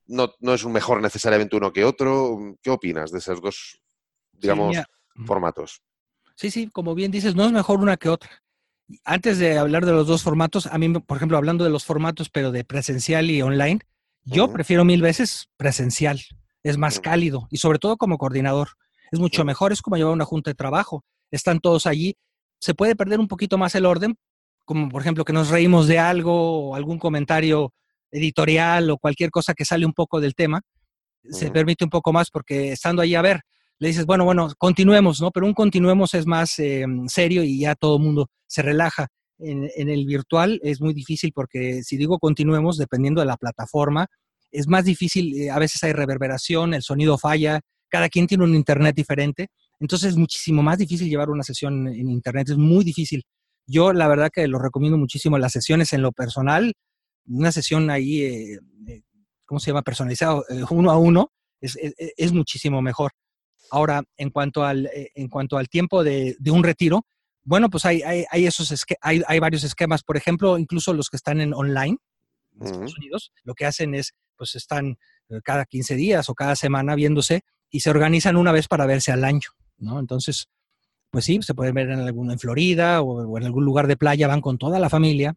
No, 0.06 0.32
no 0.38 0.54
es 0.54 0.62
un 0.62 0.72
mejor 0.72 1.02
necesariamente 1.02 1.56
uno 1.56 1.72
que 1.72 1.84
otro. 1.84 2.38
¿Qué 2.62 2.70
opinas 2.70 3.10
de 3.10 3.18
esos 3.18 3.42
dos, 3.42 3.80
digamos, 4.32 4.76
formatos? 5.26 5.82
Sí, 6.36 6.52
sí, 6.52 6.68
como 6.68 6.94
bien 6.94 7.10
dices, 7.10 7.34
no 7.34 7.44
es 7.44 7.52
mejor 7.52 7.80
una 7.80 7.96
que 7.96 8.08
otra. 8.08 8.30
Antes 9.04 9.38
de 9.38 9.58
hablar 9.58 9.84
de 9.84 9.92
los 9.92 10.06
dos 10.06 10.22
formatos, 10.22 10.66
a 10.66 10.78
mí, 10.78 10.88
por 11.00 11.16
ejemplo, 11.16 11.36
hablando 11.36 11.64
de 11.64 11.70
los 11.70 11.84
formatos, 11.84 12.30
pero 12.30 12.52
de 12.52 12.64
presencial 12.64 13.28
y 13.30 13.42
online, 13.42 13.80
yo 14.24 14.52
prefiero 14.52 14.84
mil 14.84 15.02
veces 15.02 15.48
presencial. 15.56 16.20
Es 16.62 16.76
más 16.76 17.00
cálido 17.00 17.48
y 17.50 17.58
sobre 17.58 17.78
todo 17.78 17.96
como 17.96 18.18
coordinador. 18.18 18.70
Es 19.10 19.18
mucho 19.18 19.44
mejor, 19.44 19.72
es 19.72 19.80
como 19.80 19.96
llevar 19.96 20.12
una 20.12 20.24
junta 20.24 20.50
de 20.50 20.54
trabajo. 20.54 21.04
Están 21.30 21.60
todos 21.60 21.86
allí. 21.86 22.16
Se 22.60 22.74
puede 22.74 22.96
perder 22.96 23.20
un 23.20 23.28
poquito 23.28 23.56
más 23.56 23.74
el 23.74 23.86
orden, 23.86 24.18
como 24.68 24.90
por 24.90 25.00
ejemplo 25.00 25.24
que 25.24 25.32
nos 25.32 25.48
reímos 25.48 25.88
de 25.88 25.98
algo 25.98 26.68
o 26.68 26.74
algún 26.74 26.98
comentario 26.98 27.72
editorial 28.10 28.90
o 28.90 28.98
cualquier 28.98 29.30
cosa 29.30 29.54
que 29.54 29.64
sale 29.64 29.86
un 29.86 29.94
poco 29.94 30.20
del 30.20 30.34
tema. 30.34 30.60
Se 31.24 31.50
permite 31.50 31.84
un 31.84 31.90
poco 31.90 32.12
más 32.12 32.30
porque 32.30 32.72
estando 32.72 33.00
allí, 33.00 33.14
a 33.14 33.22
ver, 33.22 33.40
le 33.78 33.88
dices, 33.88 34.04
bueno, 34.04 34.26
bueno, 34.26 34.50
continuemos, 34.58 35.22
¿no? 35.22 35.30
Pero 35.30 35.46
un 35.46 35.54
continuemos 35.54 36.12
es 36.12 36.26
más 36.26 36.58
eh, 36.58 36.84
serio 37.06 37.42
y 37.42 37.60
ya 37.60 37.76
todo 37.76 37.96
el 37.96 38.02
mundo 38.02 38.28
se 38.46 38.60
relaja. 38.60 39.08
En, 39.38 39.70
el 39.74 40.04
virtual 40.04 40.60
es 40.62 40.82
muy 40.82 40.92
difícil 40.92 41.32
porque 41.34 41.82
si 41.82 41.96
digo 41.96 42.18
continuemos, 42.18 42.76
dependiendo 42.76 43.22
de 43.22 43.26
la 43.26 43.38
plataforma, 43.38 44.06
es 44.50 44.68
más 44.68 44.84
difícil, 44.84 45.34
eh, 45.34 45.50
a 45.50 45.58
veces 45.58 45.82
hay 45.82 45.92
reverberación, 45.92 46.74
el 46.74 46.82
sonido 46.82 47.16
falla, 47.16 47.60
cada 47.88 48.10
quien 48.10 48.26
tiene 48.26 48.44
un 48.44 48.54
internet 48.54 48.94
diferente, 48.94 49.48
entonces 49.80 50.10
es 50.10 50.16
muchísimo 50.18 50.62
más 50.62 50.76
difícil 50.76 51.08
llevar 51.08 51.30
una 51.30 51.42
sesión 51.42 51.88
en 51.88 52.10
internet, 52.10 52.50
es 52.50 52.58
muy 52.58 52.84
difícil. 52.84 53.24
Yo 53.68 53.92
la 53.92 54.08
verdad 54.08 54.30
que 54.32 54.48
lo 54.48 54.58
recomiendo 54.58 54.98
muchísimo 54.98 55.38
las 55.38 55.52
sesiones 55.52 55.92
en 55.92 56.02
lo 56.02 56.10
personal, 56.10 56.72
una 57.26 57.52
sesión 57.52 57.90
ahí, 57.90 58.22
eh, 58.22 58.58
¿cómo 59.44 59.60
se 59.60 59.70
llama? 59.70 59.82
Personalizado, 59.82 60.44
uno 60.70 60.90
a 60.90 60.96
uno, 60.96 61.30
es, 61.60 61.78
es 61.78 62.32
muchísimo 62.32 62.80
mejor. 62.80 63.12
Ahora, 63.70 64.02
en 64.16 64.30
cuanto 64.30 64.64
al, 64.64 64.86
eh, 64.86 65.10
en 65.14 65.28
cuanto 65.28 65.58
al 65.58 65.68
tiempo 65.68 66.02
de, 66.02 66.36
un 66.50 66.64
retiro, 66.64 67.06
bueno, 67.44 67.68
pues 67.70 67.84
hay, 67.84 68.02
hay, 68.02 68.24
hay 68.30 68.46
esos 68.46 68.74
hay, 69.00 69.22
hay, 69.26 69.38
varios 69.38 69.64
esquemas. 69.64 70.02
Por 70.02 70.16
ejemplo, 70.16 70.58
incluso 70.58 70.92
los 70.92 71.08
que 71.08 71.16
están 71.16 71.40
en 71.40 71.54
online, 71.54 71.98
en 72.60 72.66
Estados 72.66 72.96
Unidos, 72.96 73.32
lo 73.44 73.54
que 73.54 73.66
hacen 73.66 73.94
es, 73.94 74.14
pues 74.36 74.54
están 74.54 74.98
eh, 75.28 75.40
cada 75.44 75.64
15 75.64 75.94
días 75.94 76.28
o 76.28 76.34
cada 76.34 76.56
semana 76.56 76.94
viéndose 76.94 77.42
y 77.70 77.80
se 77.80 77.90
organizan 77.90 78.36
una 78.36 78.52
vez 78.52 78.68
para 78.68 78.86
verse 78.86 79.12
al 79.12 79.24
año, 79.24 79.50
¿no? 79.76 80.00
Entonces, 80.00 80.48
pues 81.10 81.24
sí, 81.24 81.38
se 81.42 81.54
pueden 81.54 81.74
ver 81.74 81.90
en, 81.90 82.00
algún, 82.00 82.30
en 82.30 82.38
Florida 82.38 83.02
o, 83.02 83.38
en 83.38 83.44
algún 83.44 83.64
lugar 83.64 83.86
de 83.86 83.96
playa, 83.96 84.28
van 84.28 84.40
con 84.40 84.58
toda 84.58 84.78
la 84.78 84.90
familia 84.90 85.34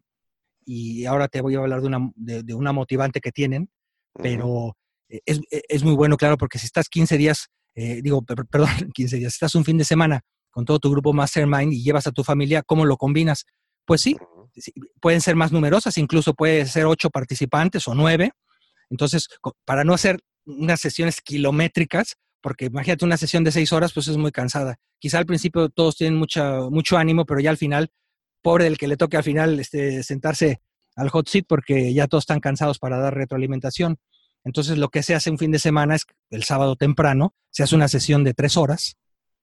y 0.64 1.06
ahora 1.06 1.28
te 1.28 1.40
voy 1.40 1.54
a 1.54 1.58
hablar 1.58 1.80
de 1.80 1.86
una, 1.88 2.10
de, 2.14 2.54
una 2.54 2.72
motivante 2.72 3.20
que 3.20 3.32
tienen, 3.32 3.70
pero 4.14 4.76
e, 5.08 5.20
es, 5.26 5.40
e, 5.50 5.62
es, 5.68 5.82
muy 5.82 5.94
bueno, 5.94 6.16
claro, 6.16 6.36
porque 6.36 6.58
si 6.58 6.66
estás 6.66 6.88
15 6.88 7.18
días 7.18 7.48
eh, 7.74 8.00
digo, 8.02 8.22
perdón, 8.22 8.68
15 8.94 9.16
días, 9.16 9.32
estás 9.32 9.54
un 9.54 9.64
fin 9.64 9.78
de 9.78 9.84
semana 9.84 10.22
con 10.50 10.64
todo 10.64 10.78
tu 10.78 10.90
grupo 10.90 11.12
Mastermind 11.12 11.72
y 11.72 11.82
llevas 11.82 12.06
a 12.06 12.12
tu 12.12 12.24
familia, 12.24 12.62
¿cómo 12.62 12.84
lo 12.84 12.96
combinas? 12.96 13.46
Pues 13.86 14.02
sí, 14.02 14.16
pueden 15.00 15.20
ser 15.20 15.34
más 15.34 15.50
numerosas, 15.50 15.96
incluso 15.96 16.34
puede 16.34 16.66
ser 16.66 16.84
ocho 16.84 17.08
participantes 17.08 17.88
o 17.88 17.94
nueve. 17.94 18.32
Entonces, 18.90 19.28
para 19.64 19.82
no 19.82 19.94
hacer 19.94 20.20
unas 20.44 20.80
sesiones 20.80 21.22
kilométricas, 21.22 22.16
porque 22.42 22.66
imagínate 22.66 23.04
una 23.04 23.16
sesión 23.16 23.44
de 23.44 23.52
seis 23.52 23.72
horas, 23.72 23.92
pues 23.92 24.08
es 24.08 24.16
muy 24.16 24.32
cansada. 24.32 24.78
Quizá 24.98 25.18
al 25.18 25.26
principio 25.26 25.68
todos 25.68 25.96
tienen 25.96 26.18
mucha, 26.18 26.60
mucho 26.68 26.98
ánimo, 26.98 27.24
pero 27.24 27.40
ya 27.40 27.50
al 27.50 27.56
final, 27.56 27.90
pobre 28.42 28.64
del 28.64 28.76
que 28.76 28.88
le 28.88 28.96
toque 28.96 29.16
al 29.16 29.22
final 29.22 29.58
este, 29.60 30.02
sentarse 30.02 30.60
al 30.96 31.08
hot 31.08 31.28
seat 31.28 31.46
porque 31.48 31.94
ya 31.94 32.06
todos 32.06 32.22
están 32.22 32.40
cansados 32.40 32.78
para 32.78 32.98
dar 32.98 33.14
retroalimentación. 33.14 33.98
Entonces 34.44 34.76
lo 34.76 34.88
que 34.88 35.02
se 35.02 35.14
hace 35.14 35.30
un 35.30 35.38
fin 35.38 35.52
de 35.52 35.58
semana 35.58 35.94
es 35.94 36.04
el 36.30 36.42
sábado 36.42 36.76
temprano, 36.76 37.34
se 37.50 37.62
hace 37.62 37.76
una 37.76 37.88
sesión 37.88 38.24
de 38.24 38.34
tres 38.34 38.56
horas, 38.56 38.96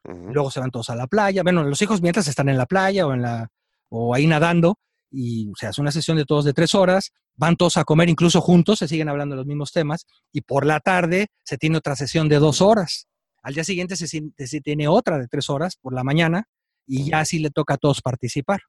luego 0.04 0.52
se 0.52 0.60
van 0.60 0.72
todos 0.72 0.90
a 0.90 0.96
la 0.96 1.08
playa, 1.08 1.44
bueno, 1.44 1.64
los 1.64 1.82
hijos 1.82 2.02
mientras 2.02 2.28
están 2.28 2.50
en 2.50 2.58
la 2.58 2.66
playa 2.66 3.08
o, 3.08 3.14
en 3.14 3.22
la, 3.22 3.50
o 3.90 4.14
ahí 4.14 4.28
nadando, 4.28 4.78
y 5.12 5.52
se 5.58 5.68
hace 5.68 5.82
una 5.82 5.92
sesión 5.92 6.18
de 6.18 6.26
todos 6.26 6.46
de 6.46 6.54
tres 6.54 6.76
horas, 6.76 7.12
van 7.36 7.56
todos 7.56 7.78
a 7.78 7.84
comer 7.84 8.10
incluso 8.10 8.42
juntos, 8.42 8.80
se 8.80 8.88
siguen 8.88 9.10
hablando 9.10 9.34
de 9.34 9.38
los 9.38 9.46
mismos 9.46 9.72
temas, 9.72 10.06
y 10.32 10.42
por 10.42 10.66
la 10.66 10.80
tarde 10.80 11.28
se 11.44 11.58
tiene 11.58 11.78
otra 11.78 11.96
sesión 11.96 12.30
de 12.30 12.38
dos 12.38 12.62
horas. 12.62 13.08
Al 13.42 13.54
día 13.54 13.64
siguiente 13.64 13.96
se, 13.96 14.08
se 14.08 14.62
tiene 14.62 14.88
otra 14.88 15.18
de 15.18 15.28
tres 15.28 15.50
horas 15.50 15.78
por 15.82 15.94
la 15.94 16.04
mañana, 16.04 16.46
y 16.86 17.10
ya 17.10 17.20
así 17.20 17.40
le 17.40 17.52
toca 17.52 17.76
a 17.76 17.78
todos 17.78 18.02
participar. 18.02 18.62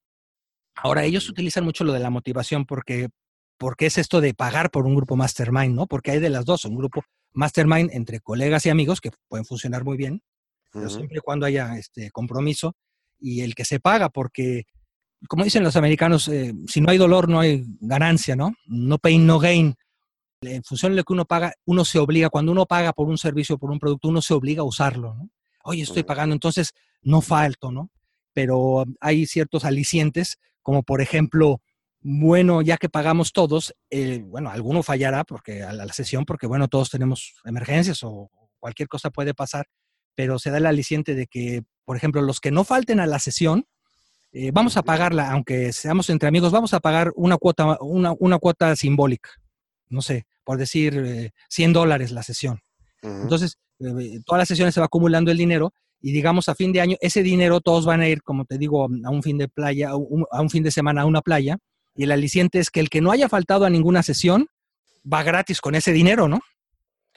Ahora, 0.75 1.05
ellos 1.05 1.29
utilizan 1.29 1.65
mucho 1.65 1.85
lo 1.85 1.93
de 1.93 2.01
la 2.01 2.11
motivación 2.11 2.65
porque 2.65 3.09
porque 3.61 3.85
es 3.85 3.99
esto 3.99 4.23
de 4.23 4.33
pagar 4.33 4.71
por 4.71 4.87
un 4.87 4.95
grupo 4.95 5.17
mastermind, 5.17 5.75
¿no? 5.75 5.87
Porque 5.87 6.13
hay 6.13 6.19
de 6.19 6.31
las 6.31 6.47
dos, 6.47 6.65
un 6.65 6.77
grupo 6.77 7.03
mastermind 7.35 7.91
entre 7.93 8.21
colegas 8.21 8.65
y 8.65 8.71
amigos 8.71 9.03
que 9.03 9.11
pueden 9.29 9.45
funcionar 9.45 9.85
muy 9.85 9.99
bien, 9.99 10.23
pero 10.73 10.89
siempre 10.89 11.19
y 11.19 11.21
cuando 11.21 11.45
haya 11.45 11.77
este 11.77 12.11
compromiso 12.11 12.75
y 13.19 13.43
el 13.43 13.55
que 13.55 13.67
se 13.67 13.79
paga, 13.79 14.09
porque 14.09 14.65
como 15.29 15.45
dicen 15.45 15.63
los 15.63 15.77
americanos, 15.77 16.29
eh, 16.29 16.55
si 16.67 16.81
no 16.81 16.91
hay 16.91 16.99
dolor 16.99 17.29
no 17.29 17.41
hay 17.41 17.65
ganancia, 17.81 18.37
¿no? 18.37 18.55
No 18.67 18.99
pain, 18.99 19.27
no 19.27 19.39
gain. 19.39 19.75
En 20.43 20.63
función 20.65 20.93
de 20.93 20.97
lo 20.97 21.05
que 21.05 21.13
uno 21.13 21.27
paga, 21.27 21.53
uno 21.67 21.85
se 21.85 21.99
obliga, 21.99 22.31
cuando 22.31 22.53
uno 22.53 22.67
paga 22.67 22.93
por 22.93 23.09
un 23.09 23.19
servicio, 23.19 23.59
por 23.59 23.71
un 23.71 23.79
producto, 23.79 24.09
uno 24.09 24.23
se 24.23 24.33
obliga 24.33 24.63
a 24.63 24.65
usarlo, 24.65 25.15
¿no? 25.15 25.29
Oye, 25.65 25.83
estoy 25.83 26.03
pagando, 26.03 26.33
entonces 26.33 26.73
no 27.03 27.21
falto, 27.21 27.71
¿no? 27.71 27.91
Pero 28.33 28.85
hay 29.01 29.27
ciertos 29.27 29.65
alicientes, 29.65 30.39
como 30.63 30.83
por 30.83 31.03
ejemplo, 31.03 31.61
bueno, 32.01 32.63
ya 32.63 32.79
que 32.79 32.89
pagamos 32.89 33.33
todos, 33.33 33.75
eh, 33.91 34.23
bueno, 34.25 34.51
alguno 34.51 34.83
fallará 34.83 35.25
porque 35.25 35.63
a 35.63 35.73
la, 35.73 35.93
sesión, 35.93 36.25
porque 36.25 36.47
bueno, 36.47 36.69
todos 36.69 36.89
tenemos 36.89 37.35
emergencias 37.45 38.03
o 38.03 38.31
cualquier 38.59 38.89
cosa 38.89 39.11
puede 39.11 39.35
pasar, 39.35 39.67
pero 40.15 40.39
se 40.39 40.51
da 40.51 40.59
el 40.59 40.67
aliciente 40.67 41.15
de 41.15 41.27
que, 41.27 41.63
por 41.85 41.97
ejemplo, 41.97 42.23
los 42.23 42.41
que 42.41 42.51
no 42.51 42.65
falten 42.65 43.01
a 43.01 43.07
la 43.07 43.19
sesión, 43.19 43.67
eh, 44.33 44.51
vamos 44.53 44.77
a 44.77 44.83
pagarla, 44.83 45.31
aunque 45.33 45.73
seamos 45.73 46.09
entre 46.11 46.29
amigos, 46.29 46.53
vamos 46.53 46.73
a 46.73 46.81
pagar 46.81 47.13
una 47.17 47.37
cuota, 47.37 47.79
una, 47.81 48.13
una 48.19 48.39
cuota 48.39 48.77
simbólica, 48.77 49.31
no 49.89 50.03
sé, 50.03 50.27
por 50.45 50.57
decir 50.57 51.33
100 51.49 51.71
eh, 51.71 51.73
dólares 51.73 52.13
la 52.13 52.23
sesión. 52.23 52.61
Entonces, 53.03 53.57
todas 53.79 54.41
las 54.41 54.49
sesiones 54.49 54.75
se 54.75 54.81
va 54.81 54.87
acumulando 54.87 55.31
el 55.31 55.39
dinero 55.39 55.73
y 56.03 56.13
digamos 56.13 56.49
a 56.49 56.55
fin 56.55 56.73
de 56.73 56.83
año, 56.83 56.97
ese 57.01 57.23
dinero 57.23 57.61
todos 57.61 57.87
van 57.87 58.03
a 58.03 58.09
ir, 58.09 58.23
como 58.23 58.45
te 58.45 58.59
digo, 58.59 58.85
a 58.85 59.11
un 59.11 59.23
fin 59.23 59.39
de 59.39 59.49
playa, 59.49 59.91
a 59.91 59.97
un 60.41 60.51
fin 60.51 60.63
de 60.63 60.71
semana 60.71 61.03
a 61.03 61.07
una 61.07 61.23
playa 61.23 61.57
y 61.95 62.05
el 62.05 62.13
aliciente 62.13 62.59
es 62.59 62.71
que 62.71 62.81
el 62.81 62.91
que 62.91 63.01
no 63.01 63.11
haya 63.11 63.29
faltado 63.29 63.65
a 63.65 63.71
ninguna 63.71 64.03
sesión 64.03 64.47
va 65.11 65.23
gratis 65.23 65.61
con 65.61 65.75
ese 65.75 65.93
dinero, 65.93 66.29
¿no? 66.29 66.41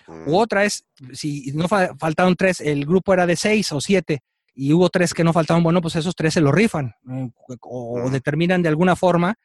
U 0.08 0.32
mm. 0.32 0.36
otra 0.36 0.66
es, 0.66 0.86
si 1.14 1.52
no 1.54 1.68
faltaron 1.68 2.36
tres, 2.36 2.60
el 2.60 2.86
grupo 2.86 3.14
era 3.14 3.26
de 3.26 3.36
seis 3.36 3.72
o 3.72 3.80
siete 3.80 4.22
y 4.54 4.74
hubo 4.74 4.90
tres 4.90 5.14
que 5.14 5.24
no 5.24 5.34
faltaban, 5.34 5.64
bueno, 5.64 5.82
pues 5.82 5.96
esos 5.96 6.16
tres 6.16 6.34
se 6.34 6.42
lo 6.42 6.52
rifan 6.52 6.94
eh, 7.10 7.30
o, 7.62 8.10
determinan 8.10 8.62
de 8.62 8.70
alguna 8.70 8.96
forma 8.96 9.36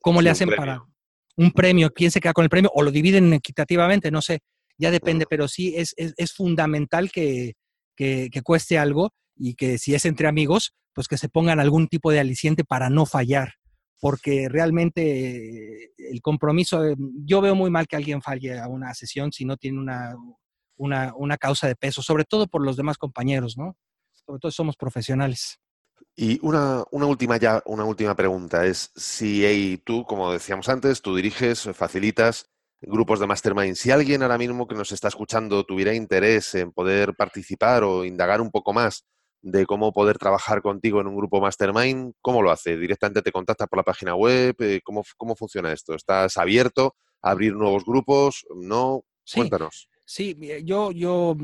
cómo 0.00 0.20
le 0.20 0.30
hacen 0.30 0.50
para 0.54 0.82
un 1.36 1.52
premio, 1.52 1.92
quién 1.92 2.10
se 2.10 2.20
queda 2.20 2.32
con 2.32 2.44
el 2.44 2.50
premio 2.50 2.70
o 2.74 2.82
lo 2.82 2.90
dividen 2.90 3.32
equitativamente, 3.32 4.10
no 4.10 4.22
sé, 4.22 4.40
ya 4.76 4.90
depende, 4.90 5.26
pero 5.28 5.48
sí 5.48 5.74
es, 5.76 5.94
es, 5.96 6.32
fundamental 6.32 7.10
que, 7.10 7.54
que, 7.96 8.28
que 8.30 8.42
cueste 8.42 8.78
algo 8.78 9.10
y 9.36 9.54
que 9.54 9.78
si 9.78 9.94
es 9.94 10.04
entre 10.04 10.28
amigos, 10.28 10.74
pues 10.92 11.08
que 11.08 11.16
se 11.16 11.28
pongan 11.28 11.60
algún 11.60 11.88
tipo 11.88 12.10
de 12.10 12.20
aliciente 12.20 12.64
para 12.64 12.90
no 12.90 13.06
fallar 13.06 13.54
porque 14.00 14.48
realmente 14.48 15.90
el 15.96 16.22
compromiso, 16.22 16.82
yo 17.24 17.40
veo 17.40 17.54
muy 17.54 17.70
mal 17.70 17.86
que 17.86 17.96
alguien 17.96 18.22
falle 18.22 18.58
a 18.58 18.68
una 18.68 18.94
sesión 18.94 19.32
si 19.32 19.44
no 19.44 19.56
tiene 19.56 19.78
una, 19.78 20.14
una, 20.76 21.36
causa 21.36 21.66
de 21.66 21.74
peso, 21.74 22.02
sobre 22.02 22.24
todo 22.24 22.46
por 22.46 22.64
los 22.64 22.76
demás 22.76 22.96
compañeros, 22.96 23.56
¿no? 23.58 23.76
Sobre 24.28 24.40
todo 24.40 24.52
somos 24.52 24.76
profesionales. 24.76 25.58
Y 26.14 26.38
una, 26.42 26.84
última 26.90 27.38
ya, 27.38 27.62
una 27.64 27.86
última 27.86 28.14
pregunta 28.14 28.66
es 28.66 28.92
si 28.94 29.80
tú, 29.86 30.04
como 30.04 30.30
decíamos 30.30 30.68
antes, 30.68 31.00
tú 31.00 31.16
diriges, 31.16 31.62
facilitas 31.72 32.50
grupos 32.82 33.20
de 33.20 33.26
mastermind. 33.26 33.74
Si 33.74 33.90
alguien 33.90 34.22
ahora 34.22 34.36
mismo 34.36 34.68
que 34.68 34.74
nos 34.74 34.92
está 34.92 35.08
escuchando 35.08 35.64
tuviera 35.64 35.94
interés 35.94 36.54
en 36.56 36.72
poder 36.72 37.14
participar 37.16 37.84
o 37.84 38.04
indagar 38.04 38.42
un 38.42 38.50
poco 38.50 38.74
más 38.74 39.06
de 39.40 39.64
cómo 39.64 39.94
poder 39.94 40.18
trabajar 40.18 40.60
contigo 40.60 41.00
en 41.00 41.06
un 41.06 41.16
grupo 41.16 41.40
mastermind, 41.40 42.12
¿cómo 42.20 42.42
lo 42.42 42.50
hace? 42.50 42.76
¿Directamente 42.76 43.22
te 43.22 43.32
contactas 43.32 43.66
por 43.66 43.78
la 43.78 43.82
página 43.82 44.14
web? 44.14 44.54
Eh, 44.58 44.82
¿Cómo, 44.84 45.04
cómo 45.16 45.36
funciona 45.36 45.72
esto? 45.72 45.94
¿Estás 45.94 46.36
abierto 46.36 46.96
a 47.22 47.30
abrir 47.30 47.54
nuevos 47.54 47.82
grupos? 47.86 48.44
¿No? 48.54 49.04
Cuéntanos. 49.32 49.87
Sí, 50.10 50.34
yo, 50.64 50.90
yo, 50.90 51.36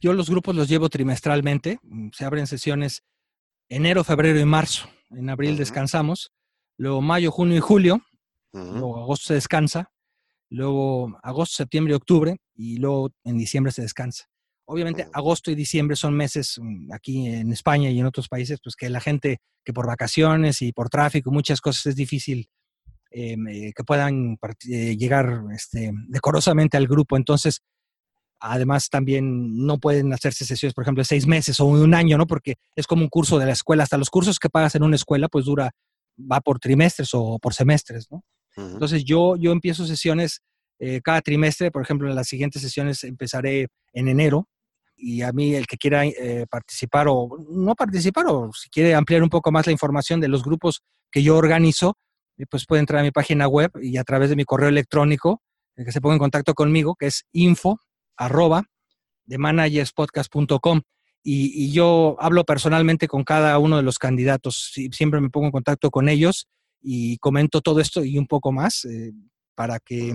yo 0.00 0.12
los 0.14 0.28
grupos 0.28 0.56
los 0.56 0.68
llevo 0.68 0.88
trimestralmente. 0.88 1.78
Mm, 1.84 2.08
se 2.12 2.24
abren 2.24 2.48
sesiones 2.48 3.04
enero, 3.68 4.02
febrero 4.02 4.40
y 4.40 4.44
marzo. 4.44 4.90
En 5.10 5.30
abril 5.30 5.56
descansamos. 5.56 6.32
Luego 6.76 7.00
mayo, 7.02 7.30
junio 7.30 7.56
y 7.56 7.60
julio. 7.60 8.02
Luego 8.52 8.98
agosto 8.98 9.28
se 9.28 9.34
descansa. 9.34 9.92
Luego 10.48 11.20
agosto, 11.22 11.54
septiembre 11.54 11.92
y 11.92 11.94
octubre. 11.94 12.38
Y 12.56 12.78
luego 12.78 13.12
en 13.22 13.38
diciembre 13.38 13.70
se 13.70 13.82
descansa. 13.82 14.24
Obviamente 14.64 15.06
agosto 15.12 15.52
y 15.52 15.54
diciembre 15.54 15.94
son 15.94 16.14
meses 16.14 16.58
mm, 16.60 16.92
aquí 16.92 17.28
en 17.28 17.52
España 17.52 17.90
y 17.90 18.00
en 18.00 18.06
otros 18.06 18.26
países, 18.26 18.58
pues 18.60 18.74
que 18.74 18.90
la 18.90 19.00
gente 19.00 19.38
que 19.64 19.72
por 19.72 19.86
vacaciones 19.86 20.62
y 20.62 20.72
por 20.72 20.88
tráfico, 20.88 21.30
muchas 21.30 21.60
cosas 21.60 21.86
es 21.86 21.94
difícil 21.94 22.50
eh, 23.12 23.72
que 23.72 23.84
puedan 23.84 24.36
eh, 24.68 24.96
llegar 24.96 25.44
este, 25.54 25.92
decorosamente 26.08 26.76
al 26.76 26.88
grupo. 26.88 27.16
Entonces, 27.16 27.62
además 28.40 28.88
también 28.88 29.64
no 29.66 29.78
pueden 29.78 30.12
hacerse 30.12 30.44
sesiones, 30.44 30.74
por 30.74 30.82
ejemplo, 30.82 31.02
de 31.02 31.06
seis 31.06 31.26
meses 31.26 31.60
o 31.60 31.66
un 31.66 31.94
año, 31.94 32.18
¿no? 32.18 32.26
Porque 32.26 32.56
es 32.74 32.86
como 32.86 33.02
un 33.02 33.08
curso 33.08 33.38
de 33.38 33.46
la 33.46 33.52
escuela. 33.52 33.84
Hasta 33.84 33.98
los 33.98 34.10
cursos 34.10 34.38
que 34.38 34.48
pagas 34.48 34.74
en 34.74 34.82
una 34.82 34.96
escuela, 34.96 35.28
pues 35.28 35.44
dura, 35.44 35.70
va 36.18 36.40
por 36.40 36.58
trimestres 36.58 37.10
o 37.12 37.38
por 37.38 37.54
semestres, 37.54 38.10
¿no? 38.10 38.24
Entonces 38.56 39.04
yo, 39.04 39.36
yo 39.36 39.52
empiezo 39.52 39.86
sesiones 39.86 40.40
eh, 40.80 41.00
cada 41.02 41.20
trimestre, 41.20 41.70
por 41.70 41.82
ejemplo, 41.82 42.08
en 42.08 42.14
las 42.14 42.26
siguientes 42.26 42.62
sesiones 42.62 43.04
empezaré 43.04 43.68
en 43.92 44.08
enero, 44.08 44.48
y 45.00 45.22
a 45.22 45.32
mí 45.32 45.54
el 45.54 45.66
que 45.66 45.76
quiera 45.76 46.04
eh, 46.04 46.46
participar 46.50 47.06
o 47.08 47.28
no 47.50 47.74
participar 47.74 48.26
o 48.28 48.50
si 48.52 48.68
quiere 48.68 48.94
ampliar 48.94 49.22
un 49.22 49.30
poco 49.30 49.50
más 49.50 49.66
la 49.66 49.72
información 49.72 50.20
de 50.20 50.28
los 50.28 50.42
grupos 50.44 50.82
que 51.10 51.22
yo 51.22 51.36
organizo, 51.36 51.96
eh, 52.36 52.44
pues 52.50 52.66
puede 52.66 52.80
entrar 52.80 53.00
a 53.00 53.02
mi 53.02 53.10
página 53.10 53.48
web 53.48 53.70
y 53.80 53.96
a 53.96 54.04
través 54.04 54.30
de 54.30 54.36
mi 54.36 54.44
correo 54.44 54.68
electrónico, 54.68 55.42
el 55.76 55.84
que 55.84 55.92
se 55.92 56.00
ponga 56.00 56.14
en 56.14 56.18
contacto 56.18 56.54
conmigo, 56.54 56.94
que 56.98 57.06
es 57.06 57.24
info 57.32 57.78
arroba 58.20 58.64
de 59.24 59.38
managerspodcast.com. 59.38 60.82
y, 61.22 61.72
yo 61.72 62.16
hablo 62.20 62.44
personalmente 62.44 63.08
con 63.08 63.24
cada 63.24 63.58
uno 63.58 63.76
de 63.76 63.82
los 63.82 63.98
candidatos, 63.98 64.72
siempre 64.92 65.20
me 65.20 65.30
pongo 65.30 65.46
en 65.46 65.52
contacto 65.52 65.90
con 65.90 66.08
ellos 66.08 66.48
y 66.82 67.18
comento 67.18 67.60
todo 67.60 67.80
esto 67.80 68.04
y 68.04 68.18
un 68.18 68.26
poco 68.26 68.52
más 68.52 68.84
eh, 68.84 69.12
para 69.54 69.78
que 69.80 70.14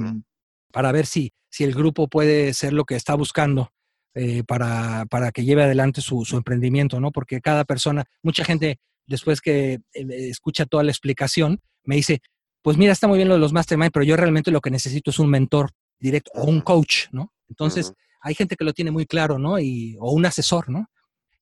para 0.72 0.92
ver 0.92 1.06
si, 1.06 1.32
si 1.50 1.64
el 1.64 1.74
grupo 1.74 2.08
puede 2.10 2.54
ser 2.54 2.74
lo 2.74 2.84
que 2.84 2.96
está 2.96 3.16
buscando 3.16 3.72
eh, 4.14 4.44
para, 4.44 5.06
para, 5.10 5.32
que 5.32 5.46
lleve 5.46 5.64
adelante 5.64 6.02
su, 6.02 6.26
su, 6.26 6.36
emprendimiento, 6.36 7.00
¿no? 7.00 7.12
Porque 7.12 7.40
cada 7.40 7.64
persona, 7.64 8.04
mucha 8.24 8.44
gente 8.44 8.80
después 9.08 9.40
que 9.40 9.74
eh, 9.94 10.06
escucha 10.10 10.66
toda 10.66 10.84
la 10.84 10.92
explicación, 10.92 11.62
me 11.86 11.96
dice, 11.96 12.22
pues 12.62 12.78
mira, 12.78 12.92
está 12.92 13.08
muy 13.08 13.18
bien 13.18 13.30
lo 13.30 13.36
de 13.36 13.40
los 13.40 13.54
mastermind, 13.54 13.92
pero 13.94 14.04
yo 14.04 14.18
realmente 14.18 14.52
lo 14.52 14.60
que 14.60 14.72
necesito 14.72 15.12
es 15.12 15.20
un 15.20 15.30
mentor 15.30 15.72
directo 16.00 16.32
o 16.36 16.46
un 16.46 16.62
coach, 16.62 17.08
¿no? 17.12 17.34
Entonces, 17.48 17.94
hay 18.22 18.36
gente 18.36 18.56
que 18.56 18.66
lo 18.66 18.74
tiene 18.74 18.92
muy 18.92 19.06
claro, 19.06 19.38
¿no? 19.38 19.60
Y, 19.60 19.98
o 20.00 20.12
un 20.12 20.26
asesor, 20.26 20.70
¿no? 20.70 20.90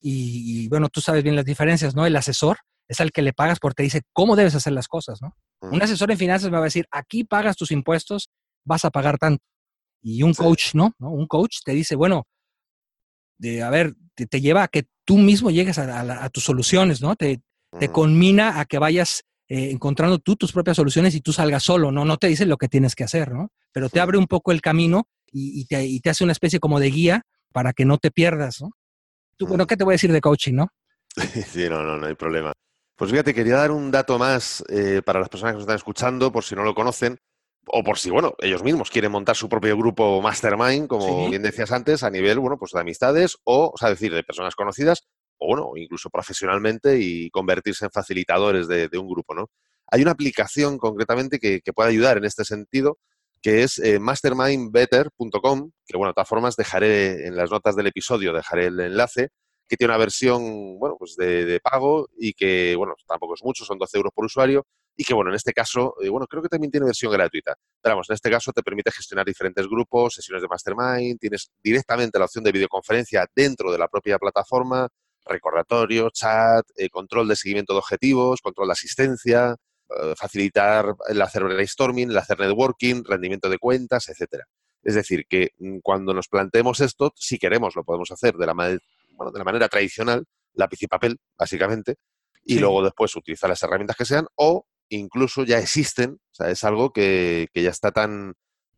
Y, 0.02 0.68
bueno, 0.68 0.90
tú 0.90 1.00
sabes 1.00 1.24
bien 1.24 1.36
las 1.36 1.46
diferencias, 1.46 1.96
¿no? 1.96 2.06
El 2.06 2.16
asesor 2.16 2.58
es 2.90 3.00
al 3.00 3.14
que 3.14 3.22
le 3.22 3.32
pagas 3.32 3.60
porque 3.60 3.76
te 3.76 3.84
dice 3.84 4.02
cómo 4.12 4.36
debes 4.36 4.54
hacer 4.54 4.74
las 4.74 4.90
cosas, 4.90 5.22
¿no? 5.22 5.38
Un 5.62 5.82
asesor 5.82 6.12
en 6.12 6.18
finanzas 6.18 6.52
me 6.52 6.58
va 6.58 6.64
a 6.64 6.66
decir, 6.66 6.86
aquí 6.92 7.24
pagas 7.24 7.56
tus 7.56 7.72
impuestos, 7.72 8.30
vas 8.66 8.84
a 8.84 8.92
pagar 8.92 9.18
tanto. 9.18 9.42
Y 10.02 10.24
un 10.24 10.34
coach, 10.34 10.76
¿no? 10.76 10.94
Un 11.00 11.26
coach 11.26 11.60
te 11.64 11.72
dice, 11.72 11.96
bueno, 11.96 12.28
de, 13.38 13.64
a 13.64 13.70
ver, 13.70 13.96
te, 14.14 14.42
lleva 14.42 14.64
a 14.64 14.68
que 14.68 14.88
tú 15.06 15.18
mismo 15.18 15.52
llegues 15.52 15.78
a, 15.80 16.30
tus 16.30 16.44
soluciones, 16.44 17.02
¿no? 17.02 17.16
Te, 17.16 17.42
te 17.80 17.90
conmina 17.90 18.60
a 18.60 18.66
que 18.66 18.80
vayas 18.80 19.24
eh, 19.50 19.72
encontrando 19.72 20.20
tú 20.20 20.36
tus 20.36 20.52
propias 20.54 20.78
soluciones 20.78 21.16
y 21.16 21.22
tú 21.22 21.34
salgas 21.34 21.64
solo, 21.64 21.92
¿no? 21.92 22.06
No 22.06 22.18
te 22.18 22.28
dice 22.28 22.46
lo 22.46 22.58
que 22.58 22.70
tienes 22.70 22.96
que 22.96 23.04
hacer, 23.04 23.32
¿no? 23.32 23.52
Pero 23.72 23.90
te 23.90 24.00
abre 24.00 24.18
un 24.18 24.28
poco 24.28 24.52
el 24.52 24.62
camino 24.62 25.08
y, 25.32 25.66
te, 25.66 26.10
hace 26.10 26.24
una 26.24 26.32
especie 26.32 26.60
como 26.60 26.80
de 26.80 26.90
guía 26.92 27.24
para 27.52 27.74
que 27.74 27.86
no 27.86 27.98
te 27.98 28.12
pierdas, 28.12 28.62
¿no? 28.62 28.72
Tú, 29.36 29.48
bueno, 29.48 29.68
¿qué 29.68 29.76
te 29.76 29.84
voy 29.84 29.94
a 29.94 29.96
decir 29.96 30.12
de 30.12 30.22
coaching, 30.22 30.54
no? 30.54 30.70
Sí, 31.48 31.68
no, 31.70 31.84
no, 31.84 31.98
no 31.98 32.06
hay 32.06 32.16
problema. 32.16 32.54
Pues 32.96 33.12
fíjate, 33.12 33.34
quería 33.34 33.58
dar 33.58 33.72
un 33.72 33.92
dato 33.92 34.18
más 34.18 34.64
eh, 34.70 35.02
para 35.04 35.20
las 35.20 35.30
personas 35.30 35.54
que 35.54 35.56
nos 35.56 35.64
están 35.64 35.76
escuchando, 35.76 36.32
por 36.32 36.44
si 36.44 36.56
no 36.56 36.64
lo 36.64 36.76
conocen, 36.76 37.20
o 37.66 37.84
por 37.84 37.98
si, 37.98 38.10
bueno, 38.12 38.36
ellos 38.40 38.64
mismos 38.64 38.92
quieren 38.92 39.12
montar 39.12 39.36
su 39.36 39.50
propio 39.50 39.76
grupo 39.76 40.22
mastermind, 40.22 40.88
como 40.88 41.30
bien 41.30 41.42
decías 41.42 41.72
antes, 41.72 42.04
a 42.04 42.10
nivel, 42.10 42.40
bueno, 42.40 42.58
pues 42.58 42.72
de 42.72 42.80
amistades 42.80 43.38
o, 43.44 43.72
o 43.74 43.78
sea, 43.78 43.90
decir, 43.90 44.14
de 44.14 44.24
personas 44.24 44.56
conocidas 44.56 45.04
o 45.44 45.48
bueno, 45.48 45.72
incluso 45.76 46.10
profesionalmente 46.10 46.98
y 47.00 47.30
convertirse 47.30 47.86
en 47.86 47.92
facilitadores 47.92 48.68
de, 48.68 48.90
un 48.98 49.10
grupo, 49.10 49.34
¿no? 49.34 49.50
Hay 49.88 50.02
una 50.02 50.12
aplicación 50.12 50.78
concretamente 50.78 51.38
que, 51.40 51.62
puede 51.76 51.90
ayudar 51.90 52.18
en 52.18 52.24
este 52.24 52.46
sentido, 52.46 52.98
que 53.42 53.64
es 53.64 53.78
eh, 53.80 54.00
mastermindbetter.com, 54.00 55.72
que 55.86 55.98
bueno, 55.98 56.12
de 56.12 56.14
todas 56.14 56.30
formas 56.30 56.56
dejaré 56.56 57.28
en 57.28 57.36
las 57.36 57.52
notas 57.52 57.76
del 57.76 57.88
episodio, 57.88 58.32
dejaré 58.32 58.68
el 58.68 58.80
enlace, 58.80 59.30
que 59.68 59.76
tiene 59.76 59.92
una 59.92 59.98
versión, 59.98 60.80
bueno, 60.80 60.96
pues 60.98 61.16
de, 61.18 61.60
pago 61.62 62.08
y 62.18 62.34
que, 62.34 62.76
bueno, 62.78 62.96
tampoco 63.06 63.34
es 63.34 63.44
mucho, 63.44 63.66
son 63.66 63.78
12 63.78 63.98
euros 63.98 64.14
por 64.16 64.26
usuario 64.26 64.66
y 64.96 65.04
que, 65.04 65.14
bueno, 65.14 65.32
en 65.32 65.36
este 65.36 65.52
caso, 65.52 65.96
eh, 66.02 66.10
bueno, 66.10 66.26
creo 66.28 66.42
que 66.42 66.50
también 66.50 66.72
tiene 66.72 66.86
versión 66.86 67.12
gratuita. 67.12 67.56
Pero 67.82 67.96
vamos, 67.96 68.10
en 68.10 68.14
este 68.14 68.30
caso 68.30 68.54
te 68.54 68.64
permite 68.64 68.92
gestionar 68.92 69.26
diferentes 69.26 69.68
grupos, 69.68 70.14
sesiones 70.16 70.42
de 70.42 70.48
mastermind, 70.48 71.20
tienes 71.20 71.52
directamente 71.62 72.18
la 72.18 72.26
opción 72.26 72.44
de 72.46 72.52
videoconferencia 72.52 73.26
dentro 73.36 73.72
de 73.72 73.78
la 73.78 73.88
propia 73.88 74.18
plataforma, 74.18 74.88
recordatorio, 75.26 76.10
chat, 76.10 76.66
eh, 76.76 76.90
control 76.90 77.28
de 77.28 77.36
seguimiento 77.36 77.74
de 77.74 77.80
objetivos, 77.80 78.42
control 78.42 78.68
de 78.68 78.74
asistencia, 78.74 79.56
eh, 79.90 80.14
facilitar 80.18 80.94
el 81.08 81.22
hacer 81.22 81.44
brainstorming, 81.44 82.10
el 82.10 82.18
hacer 82.18 82.40
networking, 82.40 83.04
rendimiento 83.04 83.50
de 83.50 83.58
cuentas, 83.58 84.10
etcétera. 84.10 84.46
Es 84.82 84.96
decir, 84.96 85.26
que 85.28 85.52
mm, 85.60 85.80
cuando 85.82 86.14
nos 86.14 86.28
planteemos 86.28 86.80
esto, 86.82 87.14
si 87.16 87.38
queremos, 87.38 87.76
lo 87.76 87.84
podemos 87.84 88.12
hacer 88.12 88.36
de 88.36 88.46
la, 88.46 88.54
de 88.54 88.80
la 89.40 89.44
manera 89.44 89.70
tradicional, 89.70 90.26
lápiz 90.54 90.82
y 90.84 90.88
papel, 90.88 91.18
básicamente, 91.38 91.96
y 92.46 92.60
luego 92.60 92.84
después 92.84 93.16
utilizar 93.16 93.50
las 93.50 93.64
herramientas 93.64 93.96
que 93.96 94.06
sean, 94.06 94.28
o 94.36 94.66
incluso 94.90 95.44
ya 95.44 95.60
existen, 95.60 96.20
o 96.32 96.36
sea, 96.36 96.50
es 96.50 96.64
algo 96.64 96.92
que, 96.92 97.48
que 97.54 97.64
ya 97.64 97.70
está 97.70 97.92
tan, 97.92 98.34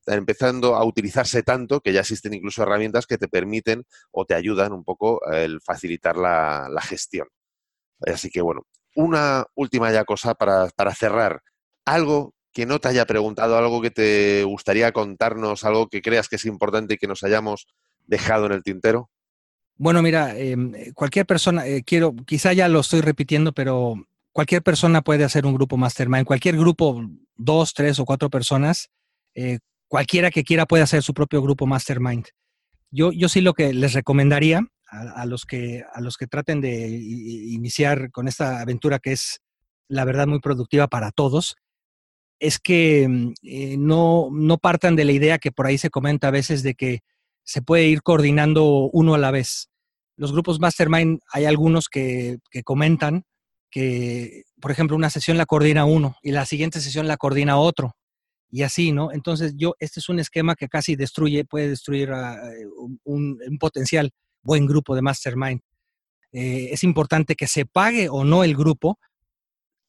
empezando 0.08 0.76
a 0.76 0.86
utilizarse 0.86 1.44
tanto 1.44 1.82
que 1.82 1.94
ya 1.94 2.02
existen 2.02 2.34
incluso 2.34 2.64
herramientas 2.64 3.08
que 3.08 3.18
te 3.18 3.28
permiten 3.28 3.84
o 4.12 4.26
te 4.26 4.36
ayudan 4.36 4.74
un 4.74 4.84
poco 4.84 5.20
el 5.32 5.62
facilitar 5.62 6.18
la, 6.18 6.82
gestión. 6.82 7.28
Así 8.02 8.30
que 8.30 8.42
bueno, 8.42 8.64
una 8.96 9.46
última 9.56 9.92
ya 9.92 10.06
cosa 10.06 10.36
para, 10.36 10.70
cerrar. 10.94 11.42
Algo 11.86 12.34
que 12.54 12.66
no 12.66 12.80
te 12.80 12.88
haya 12.88 13.06
preguntado, 13.06 13.58
algo 13.58 13.82
que 13.82 13.92
te 13.92 14.44
gustaría 14.44 14.92
contarnos, 14.92 15.64
algo 15.66 15.88
que 15.88 16.02
creas 16.02 16.30
que 16.30 16.38
es 16.38 16.46
importante 16.46 16.94
y 16.94 16.98
que 16.98 17.08
nos 17.08 17.24
hayamos 17.24 17.68
dejado 18.06 18.46
en 18.46 18.54
el 18.54 18.64
tintero. 18.64 19.10
Bueno, 19.78 20.02
mira, 20.02 20.38
em, 20.38 20.72
cualquier 20.94 21.26
persona, 21.26 21.68
eh, 21.68 21.84
quiero, 21.84 22.16
quizá 22.26 22.54
ya 22.54 22.70
lo 22.70 22.80
estoy 22.80 23.02
repitiendo, 23.02 23.52
pero 23.52 23.96
cualquier 24.32 24.64
persona 24.64 25.02
puede 25.02 25.26
hacer 25.26 25.46
un 25.46 25.54
grupo 25.54 25.76
mastermind, 25.76 26.26
cualquier 26.26 26.58
grupo, 26.58 27.02
dos, 27.36 27.74
tres 27.74 28.00
o 28.00 28.06
cuatro 28.06 28.30
personas, 28.30 28.90
eh, 29.34 29.60
cualquiera 29.96 30.30
que 30.30 30.44
quiera 30.44 30.66
puede 30.66 30.84
hacer 30.84 31.02
su 31.04 31.14
propio 31.14 31.42
grupo 31.42 31.68
mastermind. 31.68 32.26
Yo, 32.92 33.14
yo 33.14 33.30
sí 33.30 33.40
lo 33.40 33.54
que 33.54 33.72
les 33.74 33.94
recomendaría 33.94 34.68
a, 34.88 35.26
los, 35.26 35.46
que, 35.46 35.86
a 35.94 36.02
los 36.02 36.18
que 36.18 36.28
traten 36.28 36.60
de 36.60 36.90
iniciar 36.90 38.12
con 38.12 38.28
esta 38.28 38.60
aventura 38.60 39.00
que 39.00 39.14
es, 39.14 39.40
la 39.88 40.04
verdad, 40.04 40.28
muy 40.28 40.42
productiva 40.42 40.90
para 40.90 41.12
todos, 41.12 41.56
es 42.42 42.60
que 42.60 43.08
mm, 43.08 43.34
eh, 43.44 43.78
no, 43.78 44.28
no 44.34 44.58
partan 44.58 44.98
de 44.98 45.06
la 45.06 45.14
idea 45.14 45.38
que 45.38 45.54
por 45.54 45.66
ahí 45.66 45.78
se 45.78 45.90
comenta 45.90 46.28
a 46.28 46.32
veces 46.32 46.62
de 46.62 46.76
que 46.76 47.00
se 47.46 47.62
puede 47.62 47.86
ir 47.86 48.02
coordinando 48.02 48.90
uno 48.92 49.14
a 49.14 49.18
la 49.18 49.32
vez. 49.32 49.70
Los 50.18 50.34
grupos 50.34 50.60
mastermind, 50.60 51.22
hay 51.32 51.46
algunos 51.46 51.88
que, 51.88 52.40
que 52.52 52.64
comentan 52.64 53.24
que, 53.72 54.44
por 54.60 54.72
ejemplo, 54.72 54.98
una 54.98 55.10
sesión 55.10 55.38
la 55.38 55.46
coordina 55.46 55.86
uno 55.86 56.18
y 56.22 56.32
la 56.32 56.46
siguiente 56.46 56.82
sesión 56.82 57.08
la 57.08 57.16
coordina 57.16 57.56
otro 57.56 57.96
y 58.56 58.64
así, 58.64 58.94
¿no? 58.94 59.12
Entonces 59.12 59.54
yo, 59.58 59.76
este 59.80 60.00
es 60.00 60.08
un 60.08 60.18
esquema 60.18 60.56
que 60.56 60.70
casi 60.70 60.96
destruye, 60.96 61.44
puede 61.44 61.68
destruir 61.68 62.10
un, 63.04 63.38
potencial 63.60 64.12
buen 64.44 64.66
grupo 64.66 64.96
de 64.96 65.02
mastermind. 65.02 65.60
Eh, 66.32 66.70
es 66.72 66.86
importante 66.86 67.36
que 67.36 67.48
se 67.48 67.66
pague 67.66 68.08
o 68.08 68.24
no 68.24 68.46
el 68.46 68.56
grupo, 68.56 68.98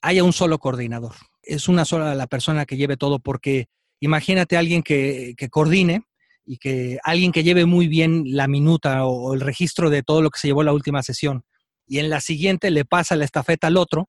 haya 0.03 0.25
un 0.25 0.33
solo 0.33 0.59
coordinador. 0.59 1.15
Es 1.43 1.69
una 1.69 1.85
sola 1.85 2.17
la 2.17 2.27
persona 2.27 2.67
que 2.67 2.77
lleve 2.77 2.97
todo, 2.97 3.21
porque 3.21 3.69
imagínate 4.01 4.57
alguien 4.57 4.83
que, 4.83 5.35
que 5.37 5.49
coordine 5.49 6.03
y 6.45 6.57
que 6.59 6.99
alguien 7.05 7.31
que 7.31 7.45
lleve 7.45 7.67
muy 7.67 7.87
bien 7.87 8.25
la 8.27 8.49
minuta 8.49 9.07
o, 9.07 9.33
el 9.33 9.43
registro 9.43 9.91
de 9.91 10.03
todo 10.03 10.23
lo 10.23 10.31
que 10.31 10.41
se 10.41 10.49
llevó 10.49 10.65
la 10.65 10.73
última 10.73 11.05
sesión 11.05 11.45
y 11.87 12.01
en 12.01 12.11
la 12.11 12.21
siguiente 12.21 12.73
le 12.73 12.85
pasa 12.85 13.15
la 13.15 13.25
estafeta 13.25 13.69
al 13.69 13.77
otro, 13.77 14.09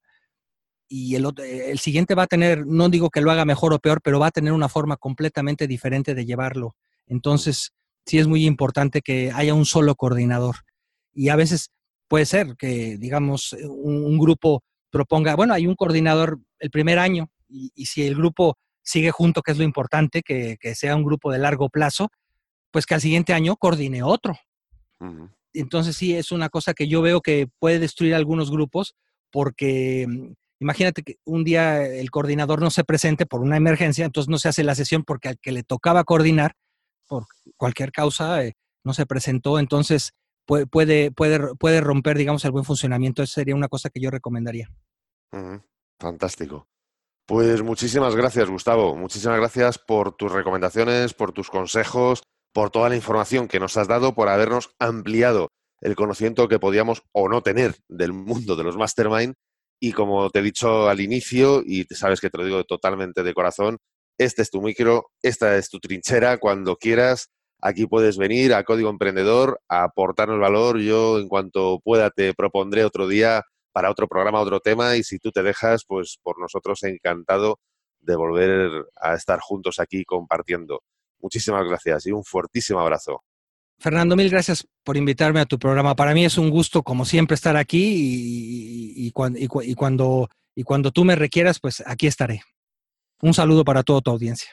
y 0.87 1.15
el, 1.15 1.25
eh, 1.43 1.71
el 1.71 1.79
siguiente 1.79 2.15
va 2.15 2.23
a 2.23 2.27
tener, 2.27 2.65
no 2.65 2.89
digo 2.89 3.09
que 3.09 3.21
lo 3.21 3.31
haga 3.31 3.45
mejor 3.45 3.73
o 3.73 3.79
peor, 3.79 4.01
pero 4.01 4.19
va 4.19 4.27
a 4.27 4.31
tener 4.31 4.53
una 4.53 4.69
forma 4.69 4.97
completamente 4.97 5.67
diferente 5.67 6.15
de 6.15 6.25
llevarlo. 6.25 6.75
Entonces, 7.05 7.73
sí 8.05 8.19
es 8.19 8.27
muy 8.27 8.45
importante 8.45 9.01
que 9.01 9.31
haya 9.33 9.53
un 9.53 9.65
solo 9.65 9.95
coordinador. 9.95 10.57
Y 11.13 11.29
a 11.29 11.35
veces 11.35 11.71
puede 12.07 12.25
ser 12.25 12.55
que, 12.57 12.97
digamos, 12.97 13.53
eh, 13.53 13.67
un, 13.67 14.17
grupo 14.17 14.63
proponga, 14.89 15.35
bueno, 15.35 15.53
hay 15.53 15.67
un 15.67 15.75
coordinador 15.75 16.39
el 16.59 16.71
primer 16.71 16.99
año 16.99 17.29
y, 17.49 17.85
si 17.85 18.05
el 18.05 18.15
grupo 18.15 18.57
sigue 18.81 19.11
junto, 19.11 19.41
que 19.41 19.51
es 19.51 19.57
lo 19.57 19.63
importante, 19.63 20.21
que, 20.21 20.57
sea 20.75 20.95
un 20.95 21.03
grupo 21.03 21.31
de 21.31 21.39
largo 21.39 21.69
plazo, 21.69 22.09
pues 22.71 22.85
que 22.85 22.95
al 22.95 23.01
siguiente 23.01 23.33
año 23.33 23.57
coordine 23.57 24.03
otro. 24.03 24.37
Entonces 25.53 25.95
sí, 25.95 26.15
es 26.15 26.31
una 26.31 26.49
cosa 26.49 26.73
que 26.73 26.87
yo 26.87 27.01
veo 27.01 27.21
que 27.21 27.47
puede 27.59 27.79
destruir 27.79 28.15
algunos 28.15 28.49
grupos 28.51 28.95
porque 29.31 30.05
mm, 30.07 30.33
Imagínate 30.59 31.03
que 31.03 31.17
un 31.25 31.43
día 31.43 31.85
el 31.85 32.09
coordinador 32.09 32.61
no 32.61 32.71
se 32.71 32.83
presente 32.83 33.25
por 33.25 33.41
una 33.41 33.57
emergencia, 33.57 34.05
entonces 34.05 34.29
no 34.29 34.37
se 34.37 34.49
hace 34.49 34.63
la 34.63 34.75
sesión 34.75 35.03
porque 35.03 35.29
al 35.29 35.39
que 35.39 35.51
le 35.51 35.63
tocaba 35.63 36.03
coordinar, 36.03 36.53
por 37.07 37.25
cualquier 37.57 37.91
causa, 37.91 38.43
eh, 38.43 38.55
no 38.83 38.93
se 38.93 39.05
presentó, 39.05 39.59
entonces 39.59 40.13
puede, 40.45 40.65
puede, 41.11 41.11
puede, 41.11 41.81
romper, 41.81 42.17
digamos, 42.17 42.43
el 42.45 42.51
buen 42.51 42.65
funcionamiento. 42.65 43.21
Esa 43.21 43.35
sería 43.35 43.55
una 43.55 43.67
cosa 43.67 43.89
que 43.89 43.99
yo 43.99 44.09
recomendaría. 44.09 44.71
Fantástico. 45.99 46.67
Pues 47.27 47.61
muchísimas 47.61 48.15
gracias, 48.15 48.49
Gustavo. 48.49 48.95
Muchísimas 48.95 49.37
gracias 49.37 49.77
por 49.77 50.15
tus 50.15 50.31
recomendaciones, 50.31 51.13
por 51.13 51.33
tus 51.33 51.49
consejos, 51.49 52.23
por 52.53 52.71
toda 52.71 52.89
la 52.89 52.95
información 52.95 53.47
que 53.47 53.59
nos 53.59 53.75
has 53.77 53.87
dado, 53.87 54.15
por 54.15 54.29
habernos 54.29 54.71
ampliado 54.79 55.49
el 55.81 55.95
conocimiento 55.95 56.47
que 56.47 56.59
podíamos 56.59 57.03
o 57.11 57.29
no 57.29 57.43
tener 57.43 57.75
del 57.89 58.13
mundo 58.13 58.55
de 58.55 58.63
los 58.63 58.77
mastermind 58.77 59.35
y 59.79 59.91
como 59.93 60.29
te 60.29 60.39
he 60.39 60.41
dicho 60.41 60.89
al 60.89 60.99
inicio, 60.99 61.61
y 61.65 61.83
sabes 61.91 62.19
que 62.21 62.29
te 62.29 62.37
lo 62.37 62.45
digo 62.45 62.63
totalmente 62.63 63.23
de 63.23 63.33
corazón, 63.33 63.77
este 64.17 64.41
es 64.41 64.49
tu 64.49 64.61
micro, 64.61 65.11
esta 65.21 65.57
es 65.57 65.69
tu 65.69 65.79
trinchera, 65.79 66.37
cuando 66.39 66.75
quieras, 66.77 67.29
aquí 67.61 67.85
puedes 67.85 68.17
venir 68.17 68.53
a 68.53 68.63
Código 68.63 68.89
Emprendedor 68.89 69.59
a 69.69 69.83
aportarnos 69.83 70.39
valor. 70.39 70.79
Yo 70.79 71.19
en 71.19 71.27
cuanto 71.27 71.79
pueda 71.83 72.09
te 72.09 72.33
propondré 72.33 72.83
otro 72.83 73.07
día 73.07 73.43
para 73.71 73.91
otro 73.91 74.07
programa, 74.07 74.39
otro 74.39 74.59
tema, 74.59 74.95
y 74.95 75.03
si 75.03 75.19
tú 75.19 75.31
te 75.31 75.43
dejas, 75.43 75.83
pues 75.87 76.17
por 76.23 76.39
nosotros 76.39 76.81
encantado 76.83 77.59
de 77.99 78.15
volver 78.15 78.85
a 78.99 79.13
estar 79.13 79.39
juntos 79.39 79.79
aquí 79.79 80.03
compartiendo. 80.03 80.81
Muchísimas 81.19 81.67
gracias 81.67 82.07
y 82.07 82.11
un 82.11 82.23
fuertísimo 82.23 82.79
abrazo. 82.79 83.23
Fernando, 83.79 84.15
mil 84.15 84.29
gracias 84.29 84.67
por 84.83 84.97
invitarme 84.97 85.39
a 85.39 85.45
tu 85.45 85.59
programa. 85.59 85.95
Para 85.95 86.13
mí 86.13 86.25
es 86.25 86.37
un 86.37 86.49
gusto, 86.49 86.81
como 86.83 87.05
siempre, 87.05 87.35
estar 87.35 87.55
aquí 87.57 88.93
y, 88.95 89.11
cuando, 89.11 89.39
y 90.55 90.63
cuando 90.63 90.91
tú 90.91 91.05
me 91.05 91.15
requieras, 91.15 91.59
pues 91.59 91.83
aquí 91.85 92.07
estaré. 92.07 92.41
Un 93.21 93.33
saludo 93.33 93.63
para 93.63 93.83
toda 93.83 94.01
tu 94.01 94.11
audiencia. 94.11 94.49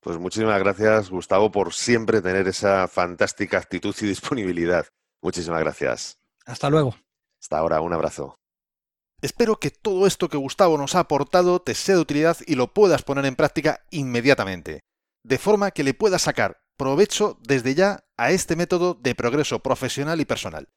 Pues 0.00 0.18
muchísimas 0.18 0.58
gracias, 0.58 1.10
Gustavo, 1.10 1.50
por 1.50 1.72
siempre 1.72 2.20
tener 2.20 2.48
esa 2.48 2.88
fantástica 2.88 3.58
actitud 3.58 3.94
y 4.00 4.06
disponibilidad. 4.06 4.86
Muchísimas 5.22 5.60
gracias. 5.60 6.18
Hasta 6.44 6.68
luego. 6.68 6.96
Hasta 7.40 7.58
ahora, 7.58 7.80
un 7.80 7.92
abrazo. 7.92 8.36
Espero 9.20 9.60
que 9.60 9.70
todo 9.70 10.08
esto 10.08 10.28
que 10.28 10.36
Gustavo 10.36 10.76
nos 10.76 10.96
ha 10.96 11.00
aportado 11.00 11.60
te 11.60 11.74
sea 11.74 11.94
de 11.94 12.00
utilidad 12.00 12.36
y 12.44 12.56
lo 12.56 12.74
puedas 12.74 13.02
poner 13.02 13.24
en 13.26 13.36
práctica 13.36 13.84
inmediatamente, 13.90 14.80
de 15.22 15.38
forma 15.38 15.70
que 15.70 15.84
le 15.84 15.94
puedas 15.94 16.22
sacar 16.22 16.61
provecho 16.76 17.38
desde 17.42 17.74
ya 17.74 18.04
a 18.16 18.30
este 18.30 18.56
método 18.56 18.94
de 18.94 19.14
progreso 19.14 19.60
profesional 19.60 20.20
y 20.20 20.24
personal. 20.24 20.68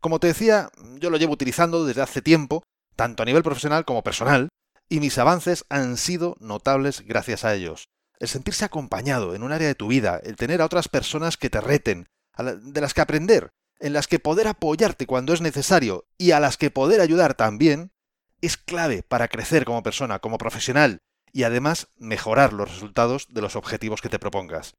Como 0.00 0.20
te 0.20 0.28
decía, 0.28 0.70
yo 0.98 1.10
lo 1.10 1.16
llevo 1.16 1.32
utilizando 1.32 1.84
desde 1.84 2.02
hace 2.02 2.22
tiempo, 2.22 2.62
tanto 2.96 3.22
a 3.22 3.26
nivel 3.26 3.42
profesional 3.42 3.84
como 3.84 4.02
personal, 4.02 4.48
y 4.88 5.00
mis 5.00 5.18
avances 5.18 5.64
han 5.68 5.96
sido 5.96 6.36
notables 6.40 7.02
gracias 7.02 7.44
a 7.44 7.54
ellos. 7.54 7.88
El 8.18 8.28
sentirse 8.28 8.64
acompañado 8.64 9.34
en 9.34 9.42
un 9.42 9.52
área 9.52 9.68
de 9.68 9.74
tu 9.74 9.88
vida, 9.88 10.20
el 10.22 10.36
tener 10.36 10.62
a 10.62 10.64
otras 10.64 10.88
personas 10.88 11.36
que 11.36 11.50
te 11.50 11.60
reten, 11.60 12.08
de 12.38 12.80
las 12.80 12.94
que 12.94 13.00
aprender, 13.00 13.50
en 13.80 13.92
las 13.92 14.06
que 14.06 14.18
poder 14.18 14.48
apoyarte 14.48 15.06
cuando 15.06 15.32
es 15.32 15.40
necesario 15.40 16.06
y 16.16 16.32
a 16.32 16.40
las 16.40 16.56
que 16.56 16.70
poder 16.70 17.00
ayudar 17.00 17.34
también, 17.34 17.92
es 18.40 18.56
clave 18.56 19.02
para 19.02 19.28
crecer 19.28 19.64
como 19.64 19.82
persona, 19.82 20.18
como 20.20 20.38
profesional 20.38 21.00
y 21.32 21.42
además 21.42 21.88
mejorar 21.96 22.52
los 22.52 22.70
resultados 22.70 23.26
de 23.28 23.40
los 23.40 23.56
objetivos 23.56 24.00
que 24.00 24.08
te 24.08 24.18
propongas. 24.18 24.74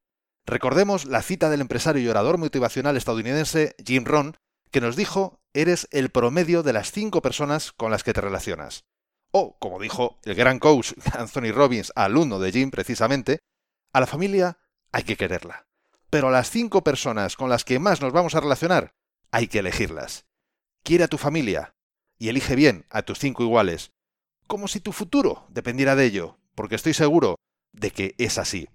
Recordemos 0.50 1.04
la 1.04 1.22
cita 1.22 1.48
del 1.48 1.60
empresario 1.60 2.02
y 2.02 2.08
orador 2.08 2.36
motivacional 2.38 2.96
estadounidense 2.96 3.74
Jim 3.84 4.04
Rohn, 4.04 4.36
que 4.70 4.80
nos 4.80 4.96
dijo, 4.96 5.40
eres 5.54 5.88
el 5.90 6.10
promedio 6.10 6.62
de 6.62 6.72
las 6.72 6.92
cinco 6.92 7.22
personas 7.22 7.72
con 7.72 7.90
las 7.90 8.04
que 8.04 8.12
te 8.12 8.20
relacionas. 8.20 8.84
O, 9.32 9.56
como 9.58 9.80
dijo 9.80 10.18
el 10.24 10.34
gran 10.34 10.58
coach 10.58 10.92
Anthony 11.16 11.52
Robbins, 11.52 11.92
alumno 11.94 12.38
de 12.38 12.52
Jim 12.52 12.70
precisamente, 12.70 13.38
a 13.92 14.00
la 14.00 14.06
familia 14.06 14.58
hay 14.92 15.04
que 15.04 15.16
quererla 15.16 15.66
pero 16.10 16.28
a 16.28 16.32
las 16.32 16.50
cinco 16.50 16.82
personas 16.82 17.36
con 17.36 17.48
las 17.48 17.64
que 17.64 17.78
más 17.78 18.02
nos 18.02 18.12
vamos 18.12 18.34
a 18.34 18.40
relacionar, 18.40 18.92
hay 19.30 19.46
que 19.46 19.60
elegirlas. 19.60 20.26
Quiere 20.82 21.04
a 21.04 21.08
tu 21.08 21.16
familia 21.16 21.76
y 22.18 22.28
elige 22.28 22.56
bien 22.56 22.84
a 22.90 23.02
tus 23.02 23.20
cinco 23.20 23.44
iguales, 23.44 23.92
como 24.46 24.66
si 24.66 24.80
tu 24.80 24.92
futuro 24.92 25.46
dependiera 25.48 25.94
de 25.94 26.04
ello, 26.04 26.38
porque 26.56 26.74
estoy 26.74 26.94
seguro 26.94 27.36
de 27.72 27.92
que 27.92 28.14
es 28.18 28.36
así. 28.38 28.68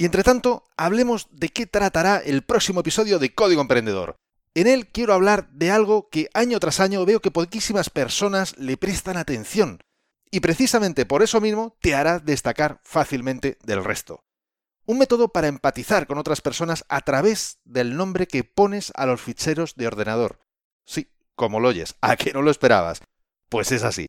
Y 0.00 0.06
entre 0.06 0.22
tanto, 0.22 0.64
hablemos 0.78 1.28
de 1.30 1.50
qué 1.50 1.66
tratará 1.66 2.16
el 2.16 2.40
próximo 2.40 2.80
episodio 2.80 3.18
de 3.18 3.34
Código 3.34 3.60
Emprendedor. 3.60 4.16
En 4.54 4.66
él 4.66 4.88
quiero 4.88 5.12
hablar 5.12 5.50
de 5.50 5.70
algo 5.70 6.08
que 6.08 6.30
año 6.32 6.58
tras 6.58 6.80
año 6.80 7.04
veo 7.04 7.20
que 7.20 7.30
poquísimas 7.30 7.90
personas 7.90 8.56
le 8.56 8.78
prestan 8.78 9.18
atención, 9.18 9.82
y 10.30 10.40
precisamente 10.40 11.04
por 11.04 11.22
eso 11.22 11.42
mismo 11.42 11.76
te 11.82 11.94
hará 11.94 12.18
destacar 12.18 12.80
fácilmente 12.82 13.58
del 13.62 13.84
resto. 13.84 14.20
Un 14.86 14.96
método 14.96 15.28
para 15.28 15.48
empatizar 15.48 16.06
con 16.06 16.16
otras 16.16 16.40
personas 16.40 16.86
a 16.88 17.02
través 17.02 17.58
del 17.64 17.94
nombre 17.94 18.26
que 18.26 18.42
pones 18.42 18.92
a 18.94 19.04
los 19.04 19.20
ficheros 19.20 19.74
de 19.74 19.86
ordenador. 19.86 20.40
Sí, 20.86 21.12
como 21.36 21.60
lo 21.60 21.68
oyes, 21.68 21.94
¿a 22.00 22.16
que 22.16 22.32
no 22.32 22.40
lo 22.40 22.50
esperabas? 22.50 23.02
Pues 23.50 23.70
es 23.70 23.82
así. 23.82 24.06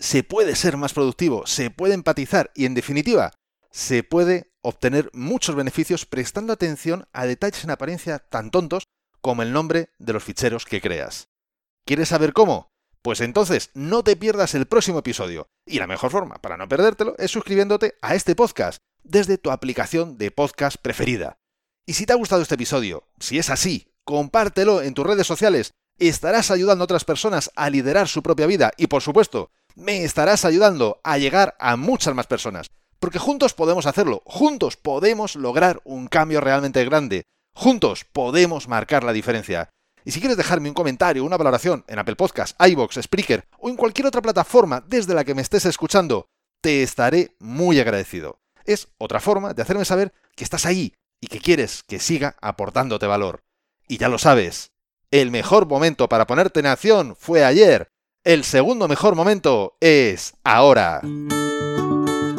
Se 0.00 0.24
puede 0.24 0.56
ser 0.56 0.76
más 0.76 0.94
productivo, 0.94 1.46
se 1.46 1.70
puede 1.70 1.94
empatizar 1.94 2.50
y 2.56 2.64
en 2.64 2.74
definitiva, 2.74 3.30
se 3.70 4.02
puede 4.02 4.52
obtener 4.62 5.10
muchos 5.12 5.54
beneficios 5.54 6.06
prestando 6.06 6.52
atención 6.52 7.08
a 7.12 7.26
detalles 7.26 7.64
en 7.64 7.70
apariencia 7.70 8.18
tan 8.18 8.50
tontos 8.50 8.84
como 9.20 9.42
el 9.42 9.52
nombre 9.52 9.90
de 9.98 10.12
los 10.12 10.24
ficheros 10.24 10.64
que 10.64 10.80
creas. 10.80 11.28
¿Quieres 11.84 12.08
saber 12.08 12.32
cómo? 12.32 12.72
Pues 13.02 13.20
entonces 13.20 13.70
no 13.74 14.02
te 14.02 14.16
pierdas 14.16 14.54
el 14.54 14.66
próximo 14.66 14.98
episodio. 14.98 15.48
Y 15.66 15.78
la 15.78 15.86
mejor 15.86 16.10
forma 16.10 16.36
para 16.36 16.56
no 16.56 16.68
perdértelo 16.68 17.14
es 17.18 17.30
suscribiéndote 17.30 17.94
a 18.02 18.14
este 18.14 18.34
podcast 18.34 18.78
desde 19.02 19.38
tu 19.38 19.50
aplicación 19.50 20.18
de 20.18 20.30
podcast 20.30 20.76
preferida. 20.80 21.38
Y 21.86 21.94
si 21.94 22.04
te 22.04 22.12
ha 22.12 22.16
gustado 22.16 22.42
este 22.42 22.56
episodio, 22.56 23.08
si 23.18 23.38
es 23.38 23.50
así, 23.50 23.94
compártelo 24.04 24.82
en 24.82 24.94
tus 24.94 25.06
redes 25.06 25.26
sociales. 25.26 25.72
Estarás 25.98 26.50
ayudando 26.50 26.82
a 26.82 26.86
otras 26.86 27.04
personas 27.04 27.50
a 27.56 27.70
liderar 27.70 28.08
su 28.08 28.22
propia 28.22 28.46
vida 28.46 28.72
y 28.76 28.86
por 28.86 29.02
supuesto, 29.02 29.50
me 29.74 30.04
estarás 30.04 30.44
ayudando 30.44 31.00
a 31.04 31.18
llegar 31.18 31.56
a 31.58 31.76
muchas 31.76 32.14
más 32.14 32.26
personas. 32.26 32.70
Porque 32.98 33.18
juntos 33.18 33.54
podemos 33.54 33.86
hacerlo, 33.86 34.22
juntos 34.24 34.76
podemos 34.76 35.36
lograr 35.36 35.80
un 35.84 36.08
cambio 36.08 36.40
realmente 36.40 36.84
grande, 36.84 37.24
juntos 37.54 38.04
podemos 38.04 38.68
marcar 38.68 39.04
la 39.04 39.12
diferencia. 39.12 39.70
Y 40.04 40.12
si 40.12 40.20
quieres 40.20 40.36
dejarme 40.36 40.68
un 40.68 40.74
comentario, 40.74 41.24
una 41.24 41.36
valoración 41.36 41.84
en 41.86 41.98
Apple 41.98 42.16
Podcasts, 42.16 42.56
iBox, 42.66 43.00
Spreaker 43.02 43.44
o 43.58 43.68
en 43.68 43.76
cualquier 43.76 44.06
otra 44.06 44.22
plataforma 44.22 44.82
desde 44.86 45.14
la 45.14 45.24
que 45.24 45.34
me 45.34 45.42
estés 45.42 45.66
escuchando, 45.66 46.28
te 46.60 46.82
estaré 46.82 47.36
muy 47.38 47.78
agradecido 47.78 48.38
es 48.68 48.88
otra 48.98 49.18
forma 49.18 49.54
de 49.54 49.62
hacerme 49.62 49.84
saber 49.84 50.12
que 50.36 50.44
estás 50.44 50.66
ahí 50.66 50.94
y 51.20 51.26
que 51.26 51.40
quieres 51.40 51.82
que 51.82 51.98
siga 51.98 52.36
aportándote 52.40 53.06
valor. 53.06 53.42
Y 53.88 53.96
ya 53.96 54.08
lo 54.08 54.18
sabes, 54.18 54.70
el 55.10 55.30
mejor 55.30 55.66
momento 55.66 56.08
para 56.08 56.26
ponerte 56.26 56.60
en 56.60 56.66
acción 56.66 57.16
fue 57.18 57.44
ayer. 57.44 57.88
El 58.24 58.44
segundo 58.44 58.86
mejor 58.86 59.14
momento 59.14 59.76
es 59.80 60.34
ahora. 60.44 61.00